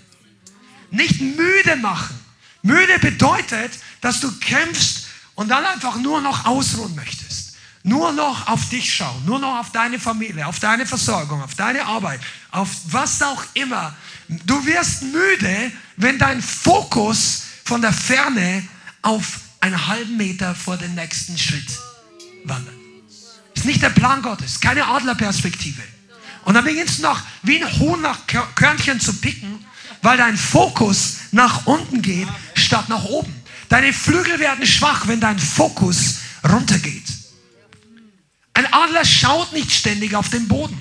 [0.91, 2.19] Nicht müde machen.
[2.63, 7.55] Müde bedeutet, dass du kämpfst und dann einfach nur noch ausruhen möchtest.
[7.85, 11.85] Nur noch auf dich schauen, nur noch auf deine Familie, auf deine Versorgung, auf deine
[11.85, 12.21] Arbeit,
[12.53, 13.97] auf was auch immer
[14.47, 18.67] Du wirst müde, wenn dein Fokus von der Ferne
[19.03, 21.79] auf einen halben Meter vor den nächsten Schritt
[22.45, 22.75] wandert.
[23.55, 25.83] Ist nicht der Plan Gottes, keine Adlerperspektive.
[26.45, 28.19] Und dann beginnst du noch wie ein Huhn nach
[28.55, 29.65] Körnchen zu picken,
[30.03, 33.33] weil dein Fokus nach unten geht, statt nach oben.
[33.69, 36.19] Deine Flügel werden schwach, wenn dein Fokus
[36.49, 37.05] runtergeht.
[38.55, 40.79] Ein Adler schaut nicht ständig auf den Boden.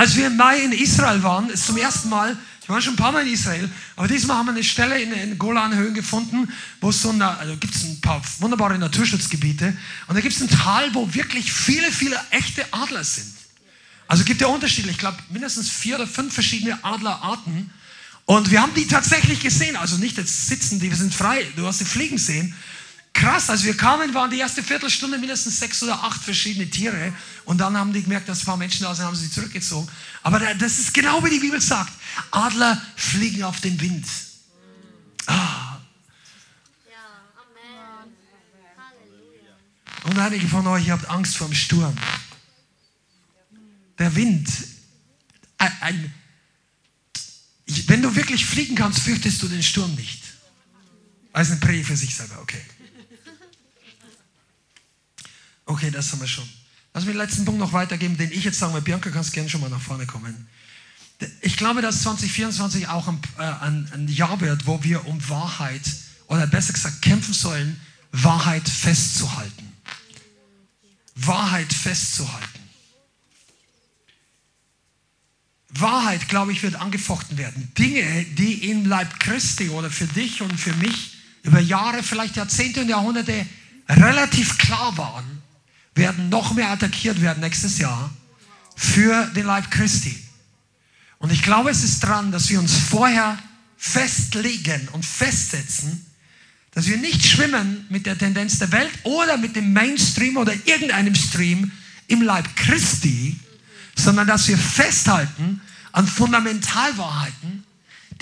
[0.00, 2.34] Als wir im Mai in Israel waren, ist zum ersten Mal,
[2.64, 5.10] wir waren schon ein paar Mal in Israel, aber diesmal haben wir eine Stelle in
[5.10, 10.14] den Golanhöhen gefunden, wo es so eine, also gibt es ein paar wunderbare Naturschutzgebiete und
[10.14, 13.30] da gibt es ein Tal, wo wirklich viele, viele echte Adler sind.
[14.08, 17.70] Also gibt ja unterschiedlich, ich glaube mindestens vier oder fünf verschiedene Adlerarten.
[18.24, 21.82] Und wir haben die tatsächlich gesehen, also nicht jetzt sitzen, die sind frei, du hast
[21.82, 22.54] die fliegen sehen,
[23.12, 27.12] krass, als wir kamen, waren die erste Viertelstunde mindestens sechs oder acht verschiedene Tiere.
[27.44, 29.88] Und dann haben die gemerkt, dass ein paar Menschen da sind, haben sie zurückgezogen.
[30.22, 31.92] Aber das ist genau wie die Bibel sagt.
[32.30, 34.06] Adler fliegen auf den Wind.
[35.26, 35.70] Ah.
[40.04, 41.96] Und einige von euch habt Angst vor dem Sturm.
[43.98, 44.48] Der Wind,
[45.58, 46.14] ein, ein,
[47.86, 50.22] wenn du wirklich fliegen kannst, fürchtest du den Sturm nicht.
[51.32, 52.62] Als ein Prä für sich selber, okay.
[55.70, 56.48] Okay, das haben wir schon.
[56.92, 58.80] Lass mich den letzten Punkt noch weitergeben, den ich jetzt sagen will.
[58.80, 60.48] Bianca, kannst gerne schon mal nach vorne kommen.
[61.42, 65.82] Ich glaube, dass 2024 auch ein, äh, ein, ein Jahr wird, wo wir um Wahrheit
[66.26, 67.80] oder besser gesagt kämpfen sollen,
[68.10, 69.72] Wahrheit festzuhalten.
[71.14, 72.58] Wahrheit festzuhalten.
[75.68, 77.70] Wahrheit, glaube ich, wird angefochten werden.
[77.78, 82.80] Dinge, die im Leib Christi oder für dich und für mich über Jahre, vielleicht Jahrzehnte
[82.80, 83.46] und Jahrhunderte
[83.88, 85.39] relativ klar waren,
[86.00, 88.10] werden noch mehr attackiert werden nächstes Jahr
[88.74, 90.16] für den Leib Christi.
[91.18, 93.38] Und ich glaube, es ist dran, dass wir uns vorher
[93.76, 96.06] festlegen und festsetzen,
[96.72, 101.14] dass wir nicht schwimmen mit der Tendenz der Welt oder mit dem Mainstream oder irgendeinem
[101.14, 101.70] Stream
[102.06, 103.38] im Leib Christi,
[103.94, 105.60] sondern dass wir festhalten
[105.92, 107.64] an Fundamentalwahrheiten,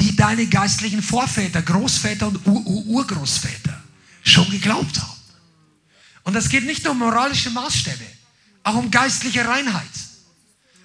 [0.00, 3.80] die deine geistlichen Vorväter, Großväter und Ur -Ur Urgroßväter
[4.24, 5.17] schon geglaubt haben.
[6.28, 8.04] Und das geht nicht nur um moralische Maßstäbe,
[8.62, 9.88] auch um geistliche Reinheit,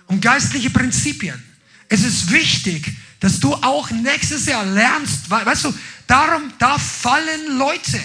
[0.08, 1.44] um geistliche Prinzipien.
[1.90, 5.74] Es ist wichtig, dass du auch nächstes Jahr lernst, weißt du,
[6.08, 8.02] darum, da fallen Leute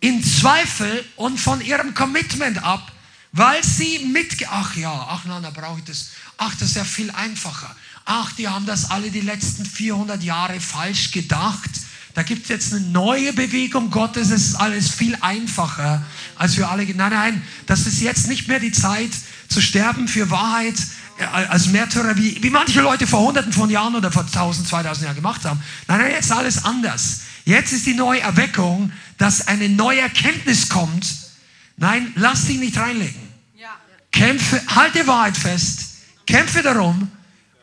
[0.00, 2.90] in Zweifel und von ihrem Commitment ab,
[3.30, 6.84] weil sie mit, ach ja, ach nein, da brauche ich das, ach, das ist ja
[6.84, 7.76] viel einfacher.
[8.04, 11.70] Ach, die haben das alle die letzten 400 Jahre falsch gedacht.
[12.16, 16.02] Da gibt es jetzt eine neue Bewegung Gottes, es ist alles viel einfacher
[16.36, 16.86] als wir alle.
[16.86, 19.10] Nein, nein, das ist jetzt nicht mehr die Zeit
[19.48, 20.76] zu sterben für Wahrheit
[21.18, 25.04] äh, als Märtyrer, wie, wie manche Leute vor hunderten von Jahren oder vor 1000, 2000
[25.04, 25.60] Jahren gemacht haben.
[25.88, 27.20] Nein, nein, jetzt ist alles anders.
[27.44, 31.06] Jetzt ist die neue Erweckung, dass eine neue Erkenntnis kommt.
[31.76, 33.20] Nein, lass dich nicht reinlegen.
[34.10, 37.10] Kämpfe, halte Wahrheit fest, kämpfe darum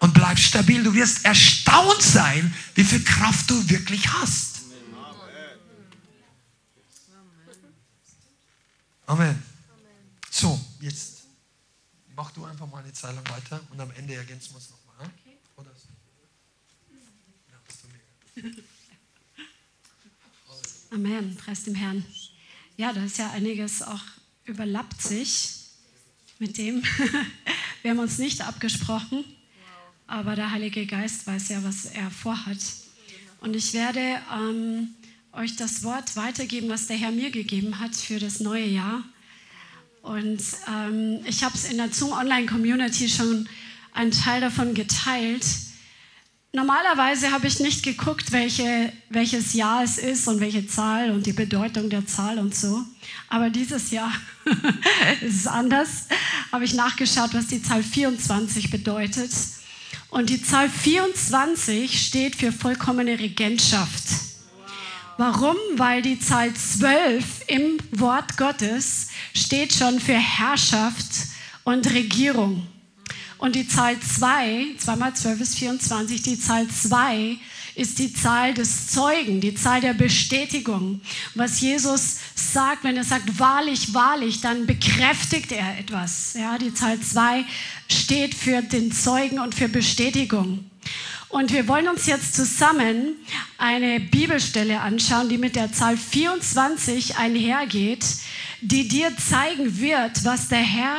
[0.04, 0.84] und bleib stabil.
[0.84, 4.64] Du wirst erstaunt sein, wie viel Kraft du wirklich hast.
[9.06, 9.41] Amen.
[10.30, 11.24] So, jetzt
[12.16, 15.10] mach du einfach mal eine Zeit lang weiter und am Ende ergänzen wir es nochmal.
[15.56, 15.88] Oder so.
[18.36, 18.51] Ja,
[20.91, 22.06] Amen, preis dem Herrn.
[22.76, 24.01] Ja, da ist ja einiges auch
[24.43, 25.60] überlappt sich
[26.39, 26.84] mit dem.
[27.84, 29.24] Wir haben uns nicht abgesprochen,
[30.14, 32.59] aber der Heilige Geist weiß ja, was er vorhat.
[33.41, 34.89] Und ich werde ähm,
[35.32, 39.03] euch das Wort weitergeben, was der Herr mir gegeben hat für das neue Jahr.
[40.03, 40.39] Und
[40.70, 43.49] ähm, ich habe es in der Zoom Online Community schon
[43.91, 45.47] einen Teil davon geteilt.
[46.51, 51.34] Normalerweise habe ich nicht geguckt, welche, welches Jahr es ist und welche Zahl und die
[51.34, 52.84] Bedeutung der Zahl und so.
[53.30, 54.11] Aber dieses Jahr
[55.22, 56.05] ist es anders.
[56.51, 59.32] Habe ich nachgeschaut, was die Zahl 24 bedeutet.
[60.14, 64.03] Und die Zahl 24 steht für vollkommene Regentschaft.
[65.18, 65.55] Warum?
[65.76, 71.07] Weil die Zahl 12 im Wort Gottes steht schon für Herrschaft
[71.64, 72.68] und Regierung.
[73.39, 77.36] Und die Zahl 2, 2 mal 12 ist 24, die Zahl 2
[77.76, 81.02] ist die Zahl des Zeugen, die Zahl der Bestätigung.
[81.36, 86.36] Was Jesus sagt, wenn er sagt, wahrlich, wahrlich, dann bekräftigt er etwas.
[86.38, 87.44] Ja, die Zahl 2
[87.90, 90.66] steht für den Zeugen und für Bestätigung.
[91.30, 93.16] Und wir wollen uns jetzt zusammen
[93.58, 98.06] eine Bibelstelle anschauen, die mit der Zahl 24 einhergeht,
[98.62, 100.98] die dir zeigen wird, was der Herr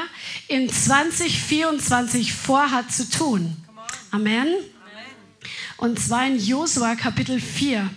[0.48, 3.56] in 2024 vorhat zu tun.
[4.10, 4.48] Amen.
[5.84, 7.90] Und zwar in Josua Kapitel 4.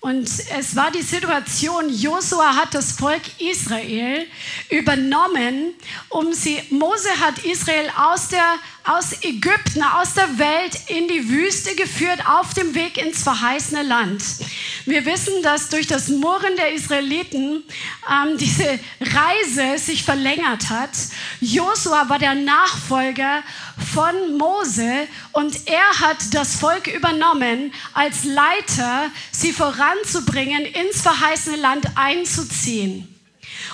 [0.00, 4.26] Und es war die Situation, Josua hat das Volk Israel
[4.68, 5.72] übernommen,
[6.10, 11.74] um sie, Mose hat Israel aus, der, aus Ägypten, aus der Welt in die Wüste
[11.74, 14.22] geführt, auf dem Weg ins verheißene Land.
[14.86, 17.62] Wir wissen, dass durch das Murren der Israeliten
[18.10, 20.90] ähm, diese Reise sich verlängert hat.
[21.40, 23.42] Josua war der Nachfolger
[23.92, 31.86] von Mose und er hat das Volk übernommen, als Leiter sie voranzubringen, ins verheißene Land
[31.96, 33.19] einzuziehen.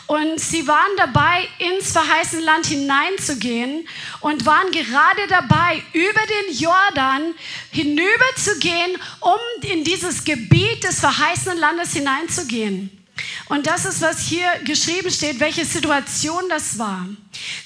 [0.06, 3.88] Und sie waren dabei, ins verheißene Land hineinzugehen
[4.20, 7.34] und waren gerade dabei, über den Jordan
[7.72, 13.05] hinüberzugehen, um in dieses Gebiet des verheißenen Landes hineinzugehen.
[13.48, 17.06] Und das ist, was hier geschrieben steht, welche Situation das war.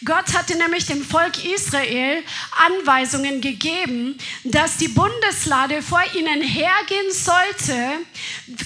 [0.05, 2.23] Gott hatte nämlich dem Volk Israel
[2.67, 7.77] Anweisungen gegeben, dass die Bundeslade vor ihnen hergehen sollte,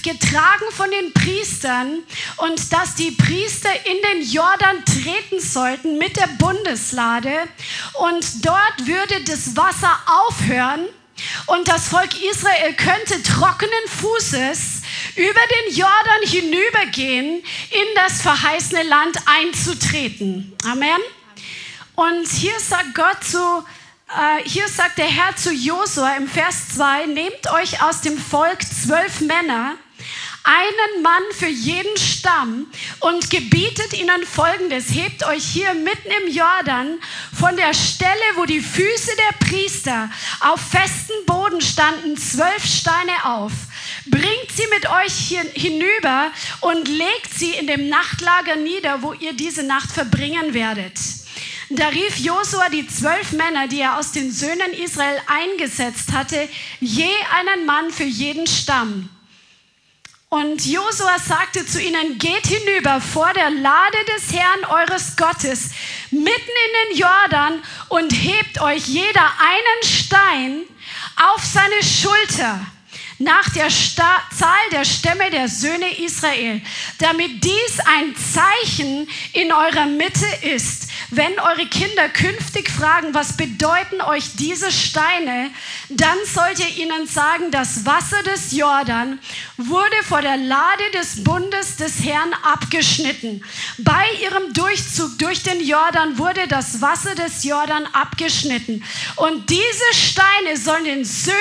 [0.01, 1.99] getragen von den Priestern,
[2.37, 7.47] und dass die Priester in den Jordan treten sollten mit der Bundeslade.
[7.93, 10.87] Und dort würde das Wasser aufhören
[11.47, 14.81] und das Volk Israel könnte trockenen Fußes
[15.15, 20.55] über den Jordan hinübergehen, in das verheißene Land einzutreten.
[20.65, 20.99] Amen.
[21.95, 23.39] Und hier sagt Gott zu,
[24.09, 28.61] äh, hier sagt der Herr zu Josua im Vers 2, nehmt euch aus dem Volk
[28.63, 29.75] zwölf Männer,
[30.45, 32.67] einen Mann für jeden Stamm
[32.99, 36.99] und gebietet ihnen folgendes, hebt euch hier mitten im Jordan
[37.33, 43.51] von der Stelle, wo die Füße der Priester auf festen Boden standen, zwölf Steine auf,
[44.05, 46.31] bringt sie mit euch hier hinüber
[46.61, 50.93] und legt sie in dem Nachtlager nieder, wo ihr diese Nacht verbringen werdet.
[51.71, 56.47] Da rief Josua die zwölf Männer, die er aus den Söhnen Israel eingesetzt hatte,
[56.79, 59.09] je einen Mann für jeden Stamm.
[60.35, 65.69] Und Josua sagte zu ihnen, geht hinüber vor der Lade des Herrn eures Gottes
[66.11, 70.63] mitten in den Jordan und hebt euch jeder einen Stein
[71.15, 72.59] auf seine Schulter
[73.17, 76.61] nach der Sta Zahl der Stämme der Söhne Israel,
[76.97, 80.84] damit dies ein Zeichen in eurer Mitte ist.
[81.09, 85.51] Wenn eure Kinder künftig fragen, was bedeuten euch diese Steine,
[85.89, 89.19] dann sollt ihr ihnen sagen, das Wasser des Jordan
[89.57, 93.43] wurde vor der Lade des Bundes des Herrn abgeschnitten.
[93.77, 98.83] Bei ihrem Durchzug durch den Jordan wurde das Wasser des Jordan abgeschnitten.
[99.15, 101.35] Und diese Steine sollen den Söhnen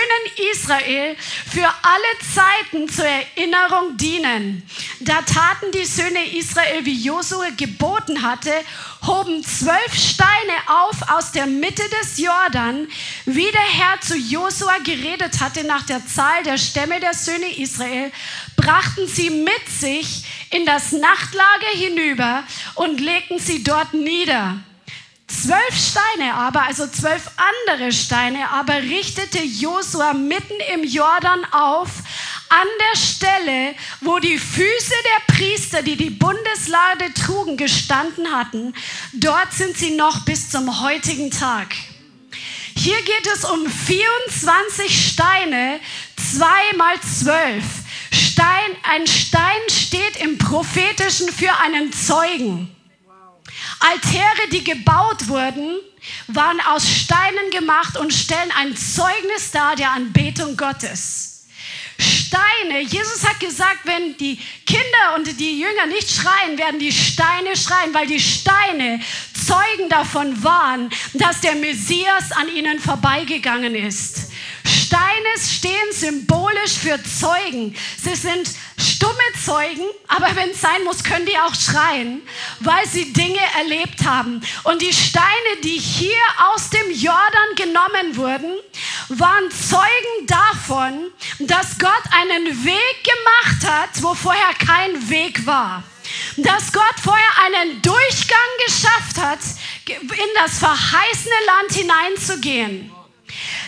[0.53, 1.17] Israel
[1.51, 4.63] für alle Zeiten zur Erinnerung dienen.
[5.01, 8.53] Da taten die Söhne Israel, wie Josue geboten hatte,
[9.07, 10.31] hoben zwölf Steine
[10.67, 12.89] auf aus der Mitte des Jordan,
[13.27, 18.11] wie der Herr zu Josua geredet hatte nach der Zahl der Stämme der Söhne Israel,
[18.57, 22.45] brachten sie mit sich in das Nachtlager hinüber
[22.75, 24.59] und legten sie dort nieder.
[25.43, 31.91] Zwölf Steine aber, also zwölf andere Steine, aber richtete Josua mitten im Jordan auf,
[32.49, 38.75] an der Stelle, wo die Füße der Priester, die die Bundeslade trugen, gestanden hatten.
[39.13, 41.75] Dort sind sie noch bis zum heutigen Tag.
[42.77, 45.81] Hier geht es um 24 Steine,
[46.17, 47.65] zwei mal zwölf.
[48.13, 52.74] Stein, ein Stein steht im Prophetischen für einen Zeugen.
[53.87, 55.79] Altäre, die gebaut wurden,
[56.29, 61.35] waren aus Steinen gemacht und stellen ein Zeugnis dar der Anbetung Gottes.
[61.99, 67.57] Steine, Jesus hat gesagt, wenn die Kinder und die Jünger nicht schreien, werden die Steine
[67.57, 69.01] schreien, weil die Steine
[69.35, 74.24] Zeugen davon waren, dass der Messias an ihnen vorbeigegangen ist.
[74.95, 77.75] Steine stehen symbolisch für Zeugen.
[78.01, 82.23] Sie sind stumme Zeugen, aber wenn es sein muss, können die auch schreien,
[82.61, 84.41] weil sie Dinge erlebt haben.
[84.63, 86.23] Und die Steine, die hier
[86.53, 88.55] aus dem Jordan genommen wurden,
[89.09, 95.83] waren Zeugen davon, dass Gott einen Weg gemacht hat, wo vorher kein Weg war.
[96.37, 99.41] Dass Gott vorher einen Durchgang geschafft hat,
[99.89, 102.94] in das verheißene Land hineinzugehen.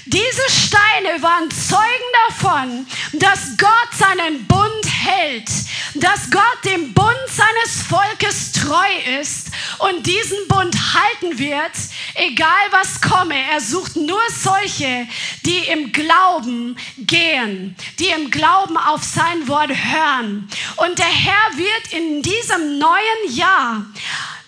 [0.07, 1.81] Diese Steine waren Zeugen
[2.29, 5.51] davon, dass Gott seinen Bund hält,
[5.95, 9.49] dass Gott dem Bund seines Volkes treu ist
[9.79, 11.73] und diesen Bund halten wird,
[12.15, 13.35] egal was komme.
[13.51, 15.09] Er sucht nur solche,
[15.45, 20.49] die im Glauben gehen, die im Glauben auf sein Wort hören.
[20.77, 23.85] Und der Herr wird in diesem neuen Jahr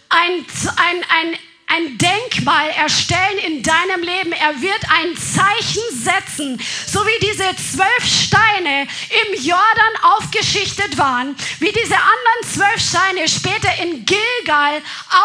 [0.09, 0.47] ein,
[0.77, 1.39] ein, ein
[1.69, 4.33] ein Denkmal erstellen in deinem Leben.
[4.33, 11.73] Er wird ein Zeichen setzen, so wie diese zwölf Steine im Jordan aufgeschichtet waren, wie
[11.73, 14.81] diese anderen zwölf Steine später in Gilgal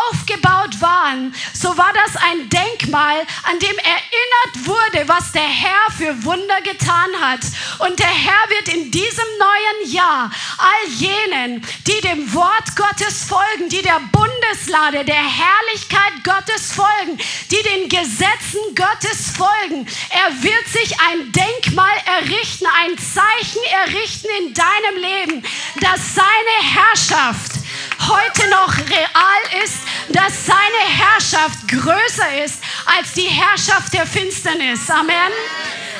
[0.10, 1.34] aufgebaut waren.
[1.54, 7.10] So war das ein Denkmal, an dem erinnert wurde, was der Herr für Wunder getan
[7.22, 7.42] hat.
[7.80, 13.70] Und der Herr wird in diesem neuen Jahr all jenen, die dem Wort Gottes folgen,
[13.70, 17.18] die der Bundeslade, der Herrlichkeit Gottes, Gottes folgen,
[17.52, 19.88] die den Gesetzen Gottes folgen.
[20.10, 25.44] Er wird sich ein Denkmal errichten, ein Zeichen errichten in deinem Leben,
[25.80, 27.52] dass seine Herrschaft
[28.00, 29.78] heute noch real ist,
[30.10, 30.58] dass seine
[30.88, 34.90] Herrschaft größer ist als die Herrschaft der Finsternis.
[34.90, 35.32] Amen.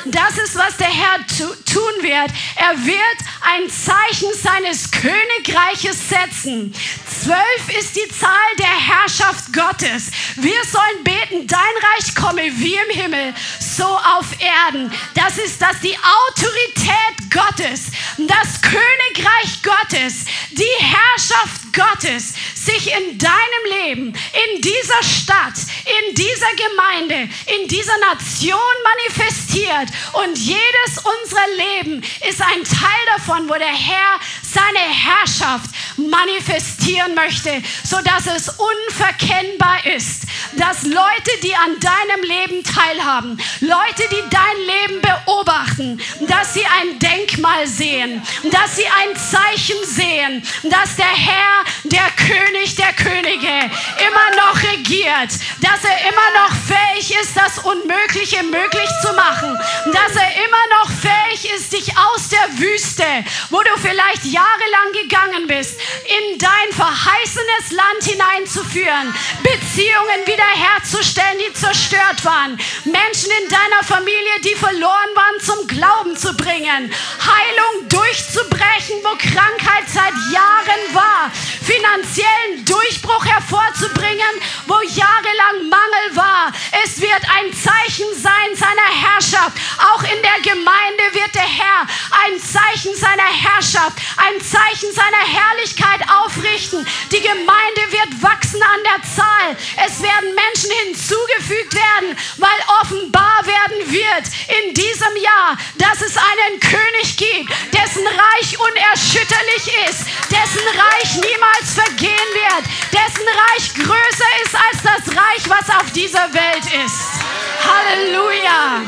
[0.06, 2.30] Das ist, was der Herr tun wird.
[2.56, 6.74] Er wird ein Zeichen seines Königreiches setzen.
[7.22, 10.10] Zwölf ist die Zahl der Herrschaft Gottes.
[10.36, 14.92] Wir sollen beten, dein Reich komme wie im Himmel, so auf Erden.
[15.14, 17.86] Das ist das die Autorität Gottes,
[18.18, 25.54] das Königreich Gottes, die Herrschaft Gottes sich in deinem Leben, in dieser Stadt,
[25.84, 29.88] in dieser Gemeinde, in dieser Nation manifestiert.
[30.12, 34.20] Und jedes unserer Leben ist ein Teil davon, wo der Herr
[34.54, 40.22] seine Herrschaft manifestieren möchte, sodass es unverkennbar ist,
[40.56, 46.98] dass Leute, die an deinem Leben teilhaben, Leute, die dein Leben beobachten, dass sie ein
[46.98, 54.30] Denkmal sehen, dass sie ein Zeichen sehen, dass der Herr, der König der Könige, immer
[54.36, 60.30] noch regiert, dass er immer noch fähig ist, das Unmögliche möglich zu machen, dass er
[60.44, 63.04] immer noch fähig ist, dich aus der Wüste,
[63.50, 72.24] wo du vielleicht jahrelang gegangen bist, in dein verheißenes Land hineinzuführen, Beziehungen wiederherzustellen, die zerstört
[72.24, 79.16] waren, Menschen in deiner Familie, die verloren waren, zum Glauben zu bringen, Heilung durchzubrechen, wo
[79.16, 81.30] Krankheit seit Jahren war,
[81.64, 84.34] finanziellen Durchbruch hervorzubringen,
[84.66, 86.52] wo jahrelang Mangel war.
[86.84, 89.56] Es wird ein Zeichen sein seiner Herrschaft.
[89.78, 91.86] Auch in der Gemeinde wird der Herr
[92.24, 96.86] ein Zeichen seiner Herrschaft, ein Zeichen seiner Herrlichkeit aufrichten.
[97.12, 99.56] Die Gemeinde wird wachsen an der Zahl.
[99.86, 104.26] Es werden Menschen hinzugefügt werden, weil offenbar werden wird
[104.62, 111.74] in diesem Jahr, dass es einen König gibt, dessen Reich unerschütterlich ist, dessen Reich niemals
[111.74, 117.24] vergehen wird, dessen Reich größer ist als das Reich, was auf dieser Welt ist.
[117.64, 118.82] Halleluja.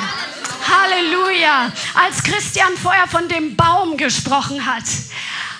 [0.66, 1.72] Halleluja.
[1.94, 4.84] Als Christian vorher von dem Baum gesprochen hat,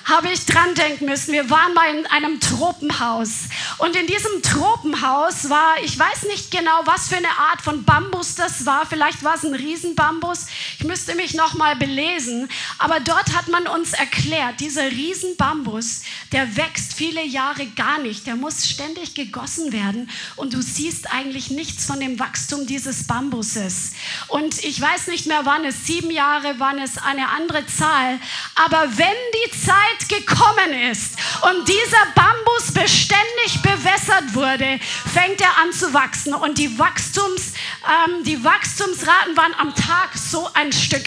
[0.06, 1.32] habe ich dran denken müssen.
[1.32, 3.48] Wir waren mal in einem Tropenhaus.
[3.78, 8.36] Und in diesem Tropenhaus war, ich weiß nicht genau, was für eine Art von Bambus
[8.36, 8.86] das war.
[8.86, 10.46] Vielleicht war es ein Riesenbambus.
[10.78, 12.48] Ich müsste mich noch mal belesen.
[12.78, 18.28] Aber dort hat man uns erklärt, dieser Riesenbambus, der wächst viele Jahre gar nicht.
[18.28, 20.08] Der muss ständig gegossen werden.
[20.36, 23.92] Und du siehst eigentlich nichts von dem Wachstum dieses Bambuses.
[24.28, 28.20] Und ich weiß nicht mehr, wann es sieben Jahre, wann es eine andere Zahl.
[28.54, 34.78] Aber wenn die Zeit Zeit gekommen ist und dieser Bambus beständig bewässert wurde,
[35.12, 36.34] fängt er an zu wachsen.
[36.34, 37.52] Und die, Wachstums,
[37.84, 41.06] ähm, die Wachstumsraten waren am Tag so ein Stück.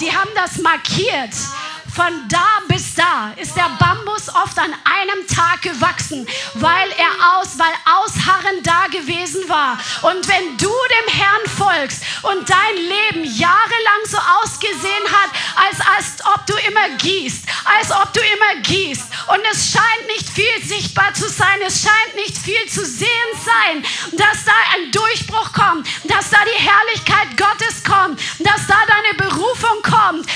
[0.00, 1.34] Die haben das markiert.
[1.94, 7.56] Von da bis da ist der Bambus oft an einem Tag gewachsen, weil er aus,
[7.56, 9.78] weil Ausharren da gewesen war.
[10.02, 16.34] Und wenn du dem Herrn folgst und dein Leben jahrelang so ausgesehen hat, als, als
[16.34, 17.44] ob du immer gießt,
[17.78, 22.16] als ob du immer gießt und es scheint nicht viel sichtbar zu sein, es scheint
[22.16, 23.08] nicht viel zu sehen
[23.44, 29.30] sein, dass da ein Durchbruch kommt, dass da die Herrlichkeit Gottes kommt, dass da deine
[29.30, 30.26] Berufung kommt,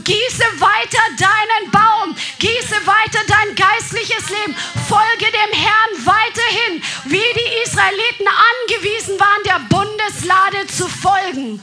[0.00, 4.56] gieße weiter deinen Baum, gieße weiter dein geistliches Leben,
[4.88, 11.62] folge dem Herrn weiterhin, wie die Israeliten angewiesen waren, der Bundeslade zu folgen.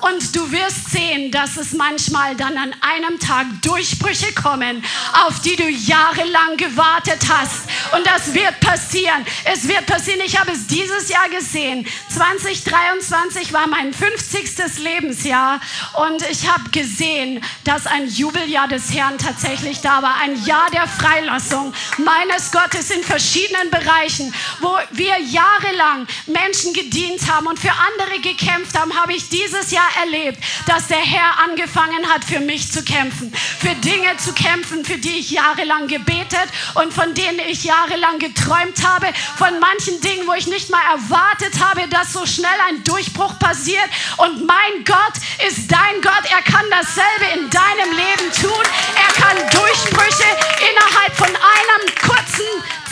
[0.00, 4.84] Und du wirst sehen, dass es manchmal dann an einem Tag Durchbrüche kommen,
[5.26, 7.62] auf die du jahrelang gewartet hast.
[7.96, 9.26] Und das wird passieren.
[9.44, 10.20] Es wird passieren.
[10.24, 11.86] Ich habe es dieses Jahr gesehen.
[12.10, 14.78] 2023 war mein 50.
[14.78, 15.60] Lebensjahr.
[16.06, 20.16] Und ich habe gesehen, dass ein Jubeljahr des Herrn tatsächlich da war.
[20.22, 27.46] Ein Jahr der Freilassung meines Gottes in verschiedenen Bereichen, wo wir jahrelang Menschen gedient haben
[27.46, 32.24] und für andere gekämpft haben, habe ich dieses Jahr erlebt, dass der Herr angefangen hat,
[32.24, 37.14] für mich zu kämpfen, für Dinge zu kämpfen, für die ich jahrelang gebetet und von
[37.14, 42.12] denen ich jahrelang geträumt habe, von manchen Dingen, wo ich nicht mal erwartet habe, dass
[42.12, 43.88] so schnell ein Durchbruch passiert.
[44.16, 45.14] Und mein Gott
[45.46, 46.24] ist dein Gott.
[46.30, 48.64] Er kann dasselbe in deinem Leben tun.
[48.96, 50.28] Er kann Durchbrüche
[50.70, 52.46] innerhalb von einem kurzen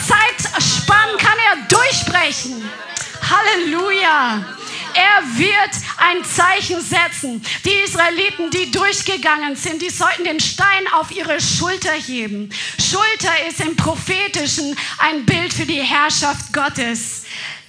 [0.07, 2.69] Zeitspann kann er durchbrechen.
[3.29, 4.45] Halleluja.
[4.97, 7.43] Er wird ein Zeichen setzen.
[7.63, 12.49] Die Israeliten, die durchgegangen sind, die sollten den Stein auf ihre Schulter heben.
[12.79, 17.26] Schulter ist im prophetischen ein Bild für die Herrschaft Gottes.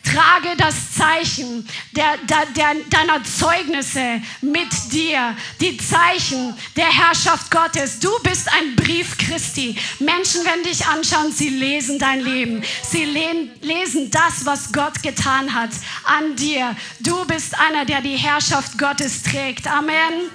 [0.09, 7.99] Trage das Zeichen der, der, der, deiner Zeugnisse mit dir, die Zeichen der Herrschaft Gottes.
[7.99, 9.77] Du bist ein Brief Christi.
[9.99, 12.63] Menschen, wenn dich anschauen, sie lesen dein Leben.
[12.83, 15.71] Sie lesen das, was Gott getan hat
[16.05, 16.75] an dir.
[17.01, 19.67] Du bist einer, der die Herrschaft Gottes trägt.
[19.67, 20.31] Amen.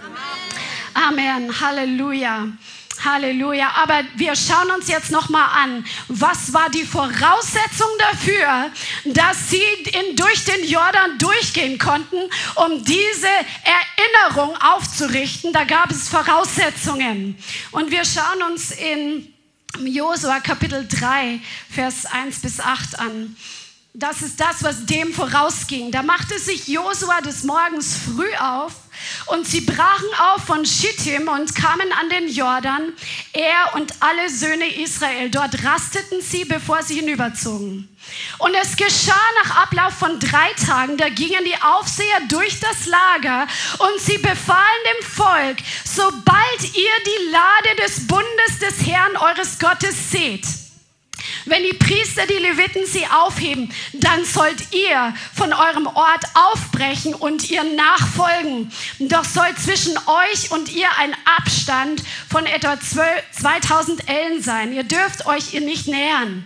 [0.94, 1.60] Amen.
[1.60, 2.48] Halleluja.
[3.06, 3.72] Halleluja.
[3.76, 8.72] Aber wir schauen uns jetzt noch mal an, was war die Voraussetzung dafür,
[9.06, 12.18] dass sie in, durch den Jordan durchgehen konnten,
[12.56, 13.28] um diese
[13.64, 15.54] Erinnerung aufzurichten.
[15.54, 17.38] Da gab es Voraussetzungen.
[17.72, 19.34] Und wir schauen uns in
[19.80, 21.40] Josua Kapitel 3,
[21.70, 23.36] Vers 1 bis 8 an.
[23.96, 25.92] Das ist das, was dem vorausging.
[25.92, 28.74] Da machte sich Josua des Morgens früh auf
[29.28, 32.94] und sie brachen auf von Schittim und kamen an den Jordan,
[33.34, 35.30] er und alle Söhne Israel.
[35.30, 37.88] Dort rasteten sie, bevor sie hinüberzogen.
[38.40, 39.14] Und es geschah
[39.44, 43.46] nach Ablauf von drei Tagen, da gingen die Aufseher durch das Lager
[43.78, 50.10] und sie befahlen dem Volk, sobald ihr die Lade des Bundes des Herrn eures Gottes
[50.10, 50.63] seht,
[51.46, 57.50] wenn die Priester, die Leviten sie aufheben, dann sollt ihr von eurem Ort aufbrechen und
[57.50, 58.72] ihr nachfolgen.
[59.00, 64.74] Doch soll zwischen euch und ihr ein Abstand von etwa 2000 Ellen sein.
[64.74, 66.46] Ihr dürft euch ihr nicht nähern.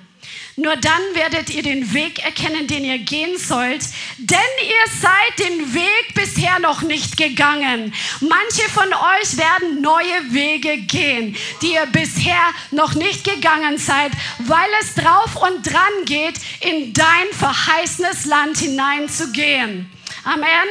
[0.59, 3.83] Nur dann werdet ihr den Weg erkennen, den ihr gehen sollt,
[4.17, 7.93] denn ihr seid den Weg bisher noch nicht gegangen.
[8.21, 12.41] Manche von euch werden neue Wege gehen, die ihr bisher
[12.71, 19.87] noch nicht gegangen seid, weil es drauf und dran geht, in dein verheißenes Land hineinzugehen.
[20.23, 20.67] Amen.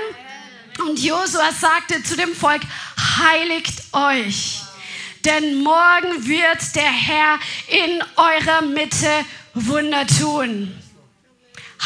[0.80, 2.62] Und Josua sagte zu dem Volk,
[3.20, 4.62] heiligt euch,
[5.24, 9.24] denn morgen wird der Herr in eurer Mitte
[9.56, 10.70] Wunder tun.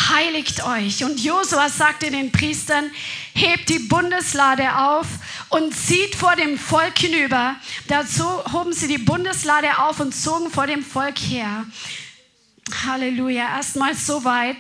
[0.09, 1.05] Heiligt euch.
[1.05, 2.91] Und Josua sagte den Priestern,
[3.33, 5.07] hebt die Bundeslade auf
[5.51, 7.55] und zieht vor dem Volk hinüber.
[7.87, 11.65] Dazu hoben sie die Bundeslade auf und zogen vor dem Volk her.
[12.85, 13.57] Halleluja.
[13.57, 14.59] Erstmal soweit.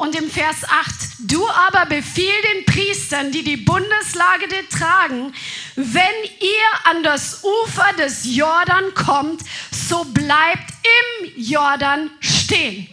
[0.00, 5.34] Und im Vers 8, du aber befiehl den Priestern, die die Bundeslage tragen,
[5.76, 10.72] wenn ihr an das Ufer des Jordan kommt, so bleibt
[11.20, 12.88] im Jordan stehen.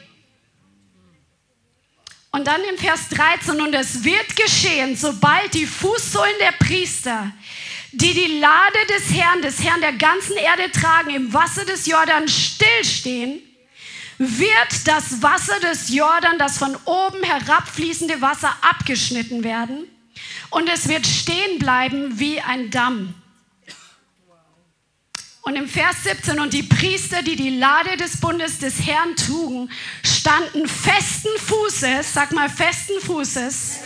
[2.32, 7.32] Und dann in Vers 13, und es wird geschehen, sobald die Fußsohlen der Priester,
[7.94, 12.28] die die Lade des Herrn, des Herrn der ganzen Erde tragen, im Wasser des Jordan
[12.28, 13.47] stillstehen,
[14.18, 19.88] wird das Wasser des Jordan, das von oben herabfließende Wasser, abgeschnitten werden
[20.50, 23.14] und es wird stehen bleiben wie ein Damm.
[25.42, 29.70] Und im Vers 17, und die Priester, die die Lade des Bundes des Herrn trugen,
[30.04, 33.80] standen festen Fußes, sag mal festen Fußes,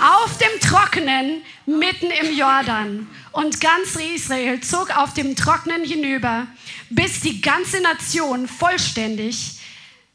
[0.00, 3.06] auf dem Trockenen mitten im Jordan.
[3.32, 6.46] Und ganz Israel zog auf dem Trockenen hinüber,
[6.90, 9.57] bis die ganze Nation vollständig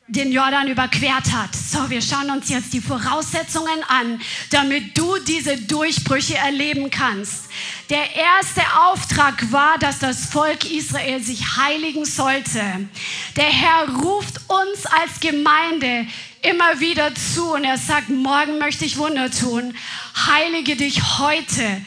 [0.08, 1.56] den Jordan überquert hat.
[1.56, 7.45] So, wir schauen uns jetzt die Voraussetzungen an, damit du diese Durchbrüche erleben kannst.
[7.89, 12.62] Der erste Auftrag war, dass das Volk Israel sich heiligen sollte.
[13.38, 16.06] Der Herr ruft uns als Gemeinde
[16.43, 19.74] immer wieder zu und er sagt, morgen möchte ich Wunder tun.
[20.28, 21.82] Heilige dich heute,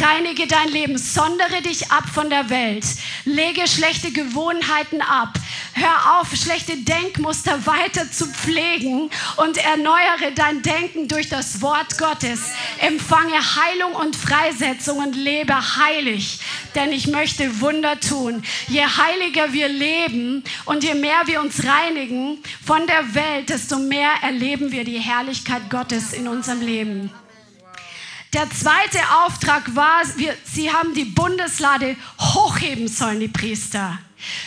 [0.00, 2.84] reinige dein Leben, sondere dich ab von der Welt,
[3.24, 5.38] lege schlechte Gewohnheiten ab,
[5.74, 12.40] hör auf, schlechte Denkmuster weiter zu pflegen und erneuere dein Denken durch das Wort Gottes.
[12.80, 16.40] Empfange Heilung und Freisetzung und lebe heilig,
[16.74, 18.42] denn ich möchte Wunder tun.
[18.68, 24.10] Je heiliger wir leben und je mehr wir uns reinigen von der Welt, desto mehr
[24.22, 27.10] erleben wir die Herrlichkeit Gottes in unserem Leben.
[28.32, 33.98] Der zweite Auftrag war, wir, sie haben die Bundeslade hochheben sollen, die Priester.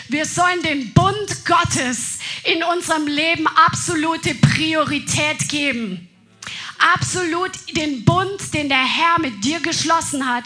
[0.07, 6.09] Wir sollen den Bund Gottes in unserem Leben absolute Priorität geben.
[6.95, 10.43] Absolut den Bund, den der Herr mit dir geschlossen hat,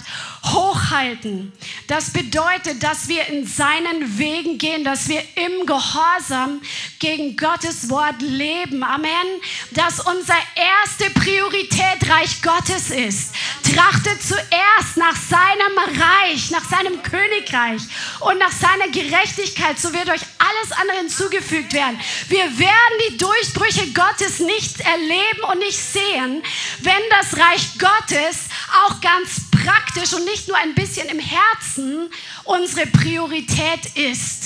[0.54, 1.52] hochhalten.
[1.88, 6.62] Das bedeutet, dass wir in seinen Wegen gehen, dass wir im Gehorsam
[7.00, 8.84] gegen Gottes Wort leben.
[8.84, 9.28] Amen.
[9.72, 13.34] Dass unsere erste Priorität Reich Gottes ist.
[13.64, 17.82] Trachtet zuerst nach seinem Reich, nach seinem Königreich
[18.22, 22.00] und nach seiner Gerechtigkeit, so wird euch alles andere hinzugefügt werden.
[22.30, 26.44] Wir werden die Durchbrüche Gottes nicht erleben und nicht sehen,
[26.82, 28.46] wenn das Reich Gottes
[28.86, 32.10] auch ganz praktisch und nicht nur ein bisschen im Herzen
[32.46, 34.44] unsere Priorität ist.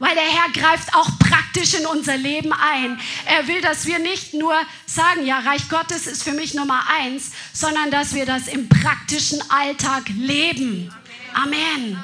[0.00, 3.00] Weil der Herr greift auch praktisch in unser Leben ein.
[3.26, 4.54] Er will, dass wir nicht nur
[4.86, 9.40] sagen, ja, Reich Gottes ist für mich Nummer eins, sondern dass wir das im praktischen
[9.50, 10.92] Alltag leben.
[11.34, 12.02] Amen.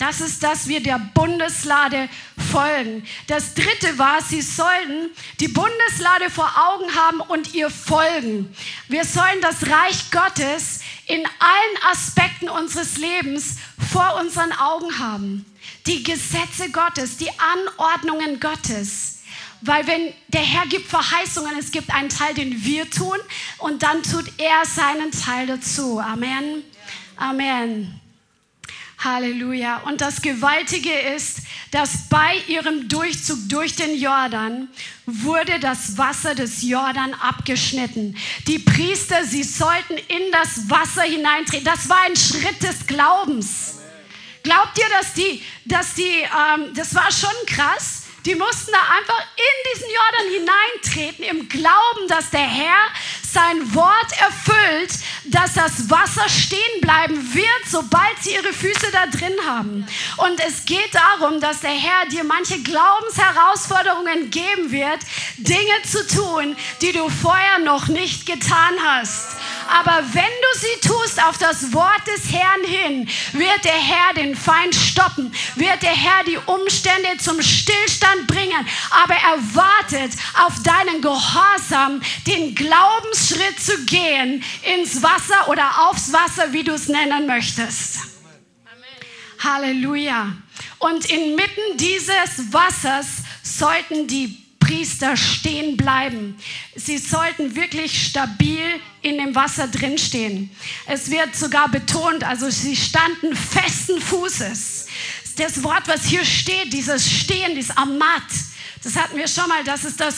[0.00, 2.08] Das ist, dass wir der Bundeslade
[2.50, 3.06] folgen.
[3.26, 8.50] Das dritte war, sie sollten die Bundeslade vor Augen haben und ihr folgen.
[8.88, 13.56] Wir sollen das Reich Gottes in allen Aspekten unseres Lebens
[13.92, 15.44] vor unseren Augen haben.
[15.86, 19.18] Die Gesetze Gottes, die Anordnungen Gottes.
[19.60, 23.18] Weil wenn der Herr gibt Verheißungen, es gibt einen Teil, den wir tun
[23.58, 26.00] und dann tut er seinen Teil dazu.
[26.00, 26.62] Amen.
[27.18, 27.99] Amen.
[29.04, 29.78] Halleluja.
[29.84, 31.38] Und das Gewaltige ist,
[31.70, 34.68] dass bei ihrem Durchzug durch den Jordan
[35.06, 38.16] wurde das Wasser des Jordan abgeschnitten.
[38.46, 41.64] Die Priester, sie sollten in das Wasser hineintreten.
[41.64, 43.78] Das war ein Schritt des Glaubens.
[44.42, 49.26] Glaubt ihr, dass die, dass die, ähm, das war schon krass, die mussten da einfach
[49.36, 50.50] in diesen Jordan
[50.82, 52.86] hineintreten, im Glauben, dass der Herr
[53.32, 54.92] sein Wort erfüllt,
[55.26, 59.86] dass das Wasser stehen bleiben wird, sobald sie ihre Füße da drin haben.
[60.16, 65.00] Und es geht darum, dass der Herr dir manche Glaubensherausforderungen geben wird,
[65.36, 69.36] Dinge zu tun, die du vorher noch nicht getan hast.
[69.68, 74.34] Aber wenn du sie tust auf das Wort des Herrn hin, wird der Herr den
[74.34, 78.66] Feind stoppen, wird der Herr die Umstände zum Stillstand bringen.
[79.04, 80.12] Aber er wartet
[80.44, 82.54] auf deinen Gehorsam, den
[83.20, 87.98] Glaubensschritt zu gehen ins Wasser oder aufs Wasser, wie du es nennen möchtest.
[89.38, 90.32] Halleluja.
[90.78, 93.06] Und inmitten dieses Wassers
[93.42, 96.36] sollten die Priester stehen bleiben.
[96.76, 100.50] Sie sollten wirklich stabil in dem Wasser drinstehen.
[100.86, 104.86] Es wird sogar betont, also sie standen festen Fußes.
[105.36, 108.22] Das Wort, was hier steht, dieses Stehen, dieses Amat,
[108.82, 110.16] das hatten wir schon mal, das ist das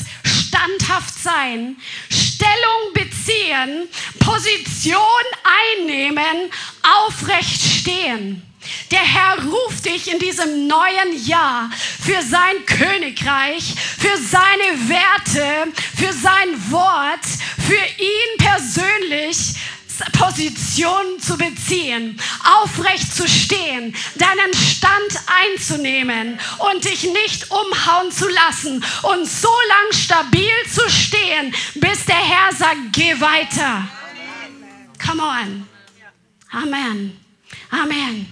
[0.52, 1.76] standhaft sein,
[2.10, 3.88] Stellung beziehen,
[4.18, 5.00] Position
[5.78, 6.50] einnehmen,
[7.06, 8.42] aufrecht stehen.
[8.90, 16.12] Der Herr ruft dich in diesem neuen Jahr für sein Königreich, für seine Werte, für
[16.12, 17.24] sein Wort,
[17.66, 19.54] für ihn persönlich
[20.12, 22.20] Position zu beziehen,
[22.62, 26.38] aufrecht zu stehen, deinen Stand einzunehmen
[26.70, 32.52] und dich nicht umhauen zu lassen und so lang stabil zu stehen, bis der Herr
[32.54, 33.88] sagt, geh weiter.
[35.04, 35.66] Come on.
[36.52, 37.18] Amen.
[37.70, 38.26] Amen.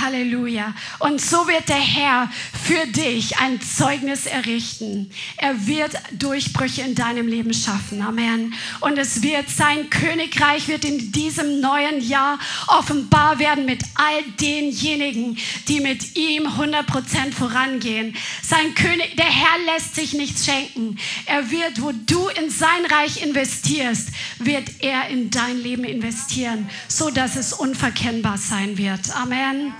[0.00, 0.74] Halleluja.
[0.98, 2.28] Und so wird der Herr
[2.64, 5.10] für dich ein Zeugnis errichten.
[5.36, 8.00] Er wird Durchbrüche in deinem Leben schaffen.
[8.00, 8.54] Amen.
[8.80, 12.38] Und es wird sein Königreich wird in diesem neuen Jahr
[12.68, 15.36] offenbar werden mit all denjenigen,
[15.68, 18.16] die mit ihm 100% vorangehen.
[18.42, 20.96] Sein König, der Herr lässt sich nichts schenken.
[21.26, 24.08] Er wird, wo du in sein Reich investierst,
[24.38, 29.14] wird er in dein Leben investieren, so dass es unverkennbar sein wird.
[29.14, 29.74] Amen.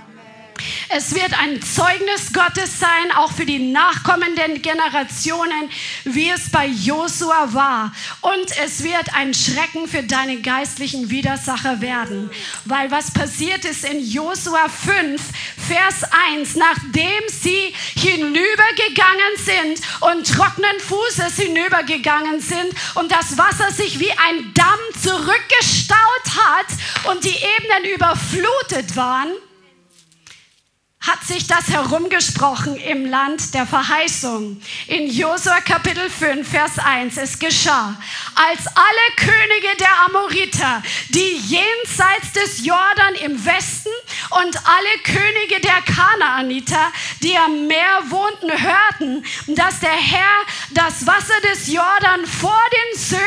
[0.89, 5.69] Es wird ein Zeugnis Gottes sein, auch für die nachkommenden Generationen,
[6.05, 7.93] wie es bei Josua war.
[8.21, 12.29] Und es wird ein Schrecken für deine geistlichen Widersacher werden.
[12.65, 15.21] Weil was passiert ist in Josua 5,
[15.67, 23.99] Vers 1, nachdem sie hinübergegangen sind und trockenen Fußes hinübergegangen sind und das Wasser sich
[23.99, 25.97] wie ein Damm zurückgestaut
[26.37, 26.67] hat
[27.11, 29.29] und die Ebenen überflutet waren,
[31.05, 34.59] hat sich das herumgesprochen im Land der Verheißung.
[34.87, 37.95] In Josua Kapitel 5, Vers 1, es geschah,
[38.33, 43.91] als alle Könige der Amoriter, die jenseits des Jordan im Westen
[44.41, 46.91] und alle Könige der Kanaaniter,
[47.21, 49.23] die am Meer wohnten, hörten,
[49.55, 50.23] dass der Herr
[50.71, 53.25] das Wasser des Jordan vor den Söhnen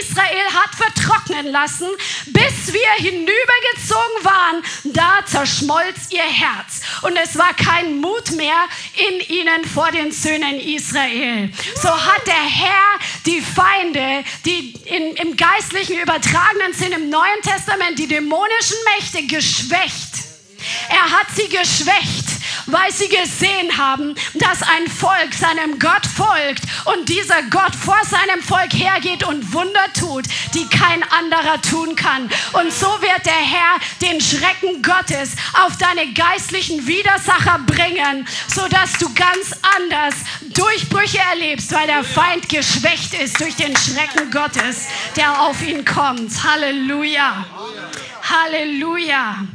[0.00, 1.88] Israel hat vertrocknen lassen,
[2.26, 6.82] bis wir hinübergezogen waren, da zerschmolz ihr Herz.
[7.02, 11.50] Und es war kein Mut mehr in ihnen vor den Söhnen Israel.
[11.74, 17.98] So hat der Herr die Feinde, die in, im geistlichen übertragenen Sinn im Neuen Testament,
[17.98, 20.25] die dämonischen Mächte geschwächt.
[20.88, 22.36] Er hat sie geschwächt
[22.66, 28.42] weil sie gesehen haben, dass ein Volk seinem Gott folgt und dieser Gott vor seinem
[28.42, 32.28] Volk hergeht und Wunder tut, die kein anderer tun kann.
[32.52, 35.32] Und so wird der Herr den Schrecken Gottes
[35.64, 40.14] auf deine geistlichen Widersacher bringen, sodass du ganz anders
[40.54, 44.86] Durchbrüche erlebst, weil der Feind geschwächt ist durch den Schrecken Gottes,
[45.16, 46.32] der auf ihn kommt.
[46.42, 47.46] Halleluja.
[48.22, 49.46] Halleluja.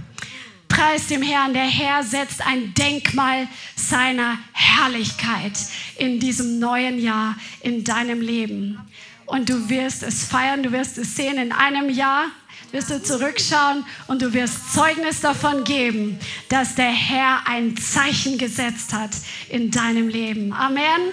[0.82, 1.54] Preis dem Herrn.
[1.54, 5.54] Der Herr setzt ein Denkmal seiner Herrlichkeit
[6.00, 8.80] in diesem neuen Jahr in deinem Leben.
[9.28, 11.38] Und du wirst es feiern, du wirst es sehen.
[11.38, 12.32] In einem Jahr
[12.72, 16.18] wirst du zurückschauen und du wirst Zeugnis davon geben,
[16.50, 19.12] dass der Herr ein Zeichen gesetzt hat
[19.50, 20.52] in deinem Leben.
[20.52, 21.12] Amen.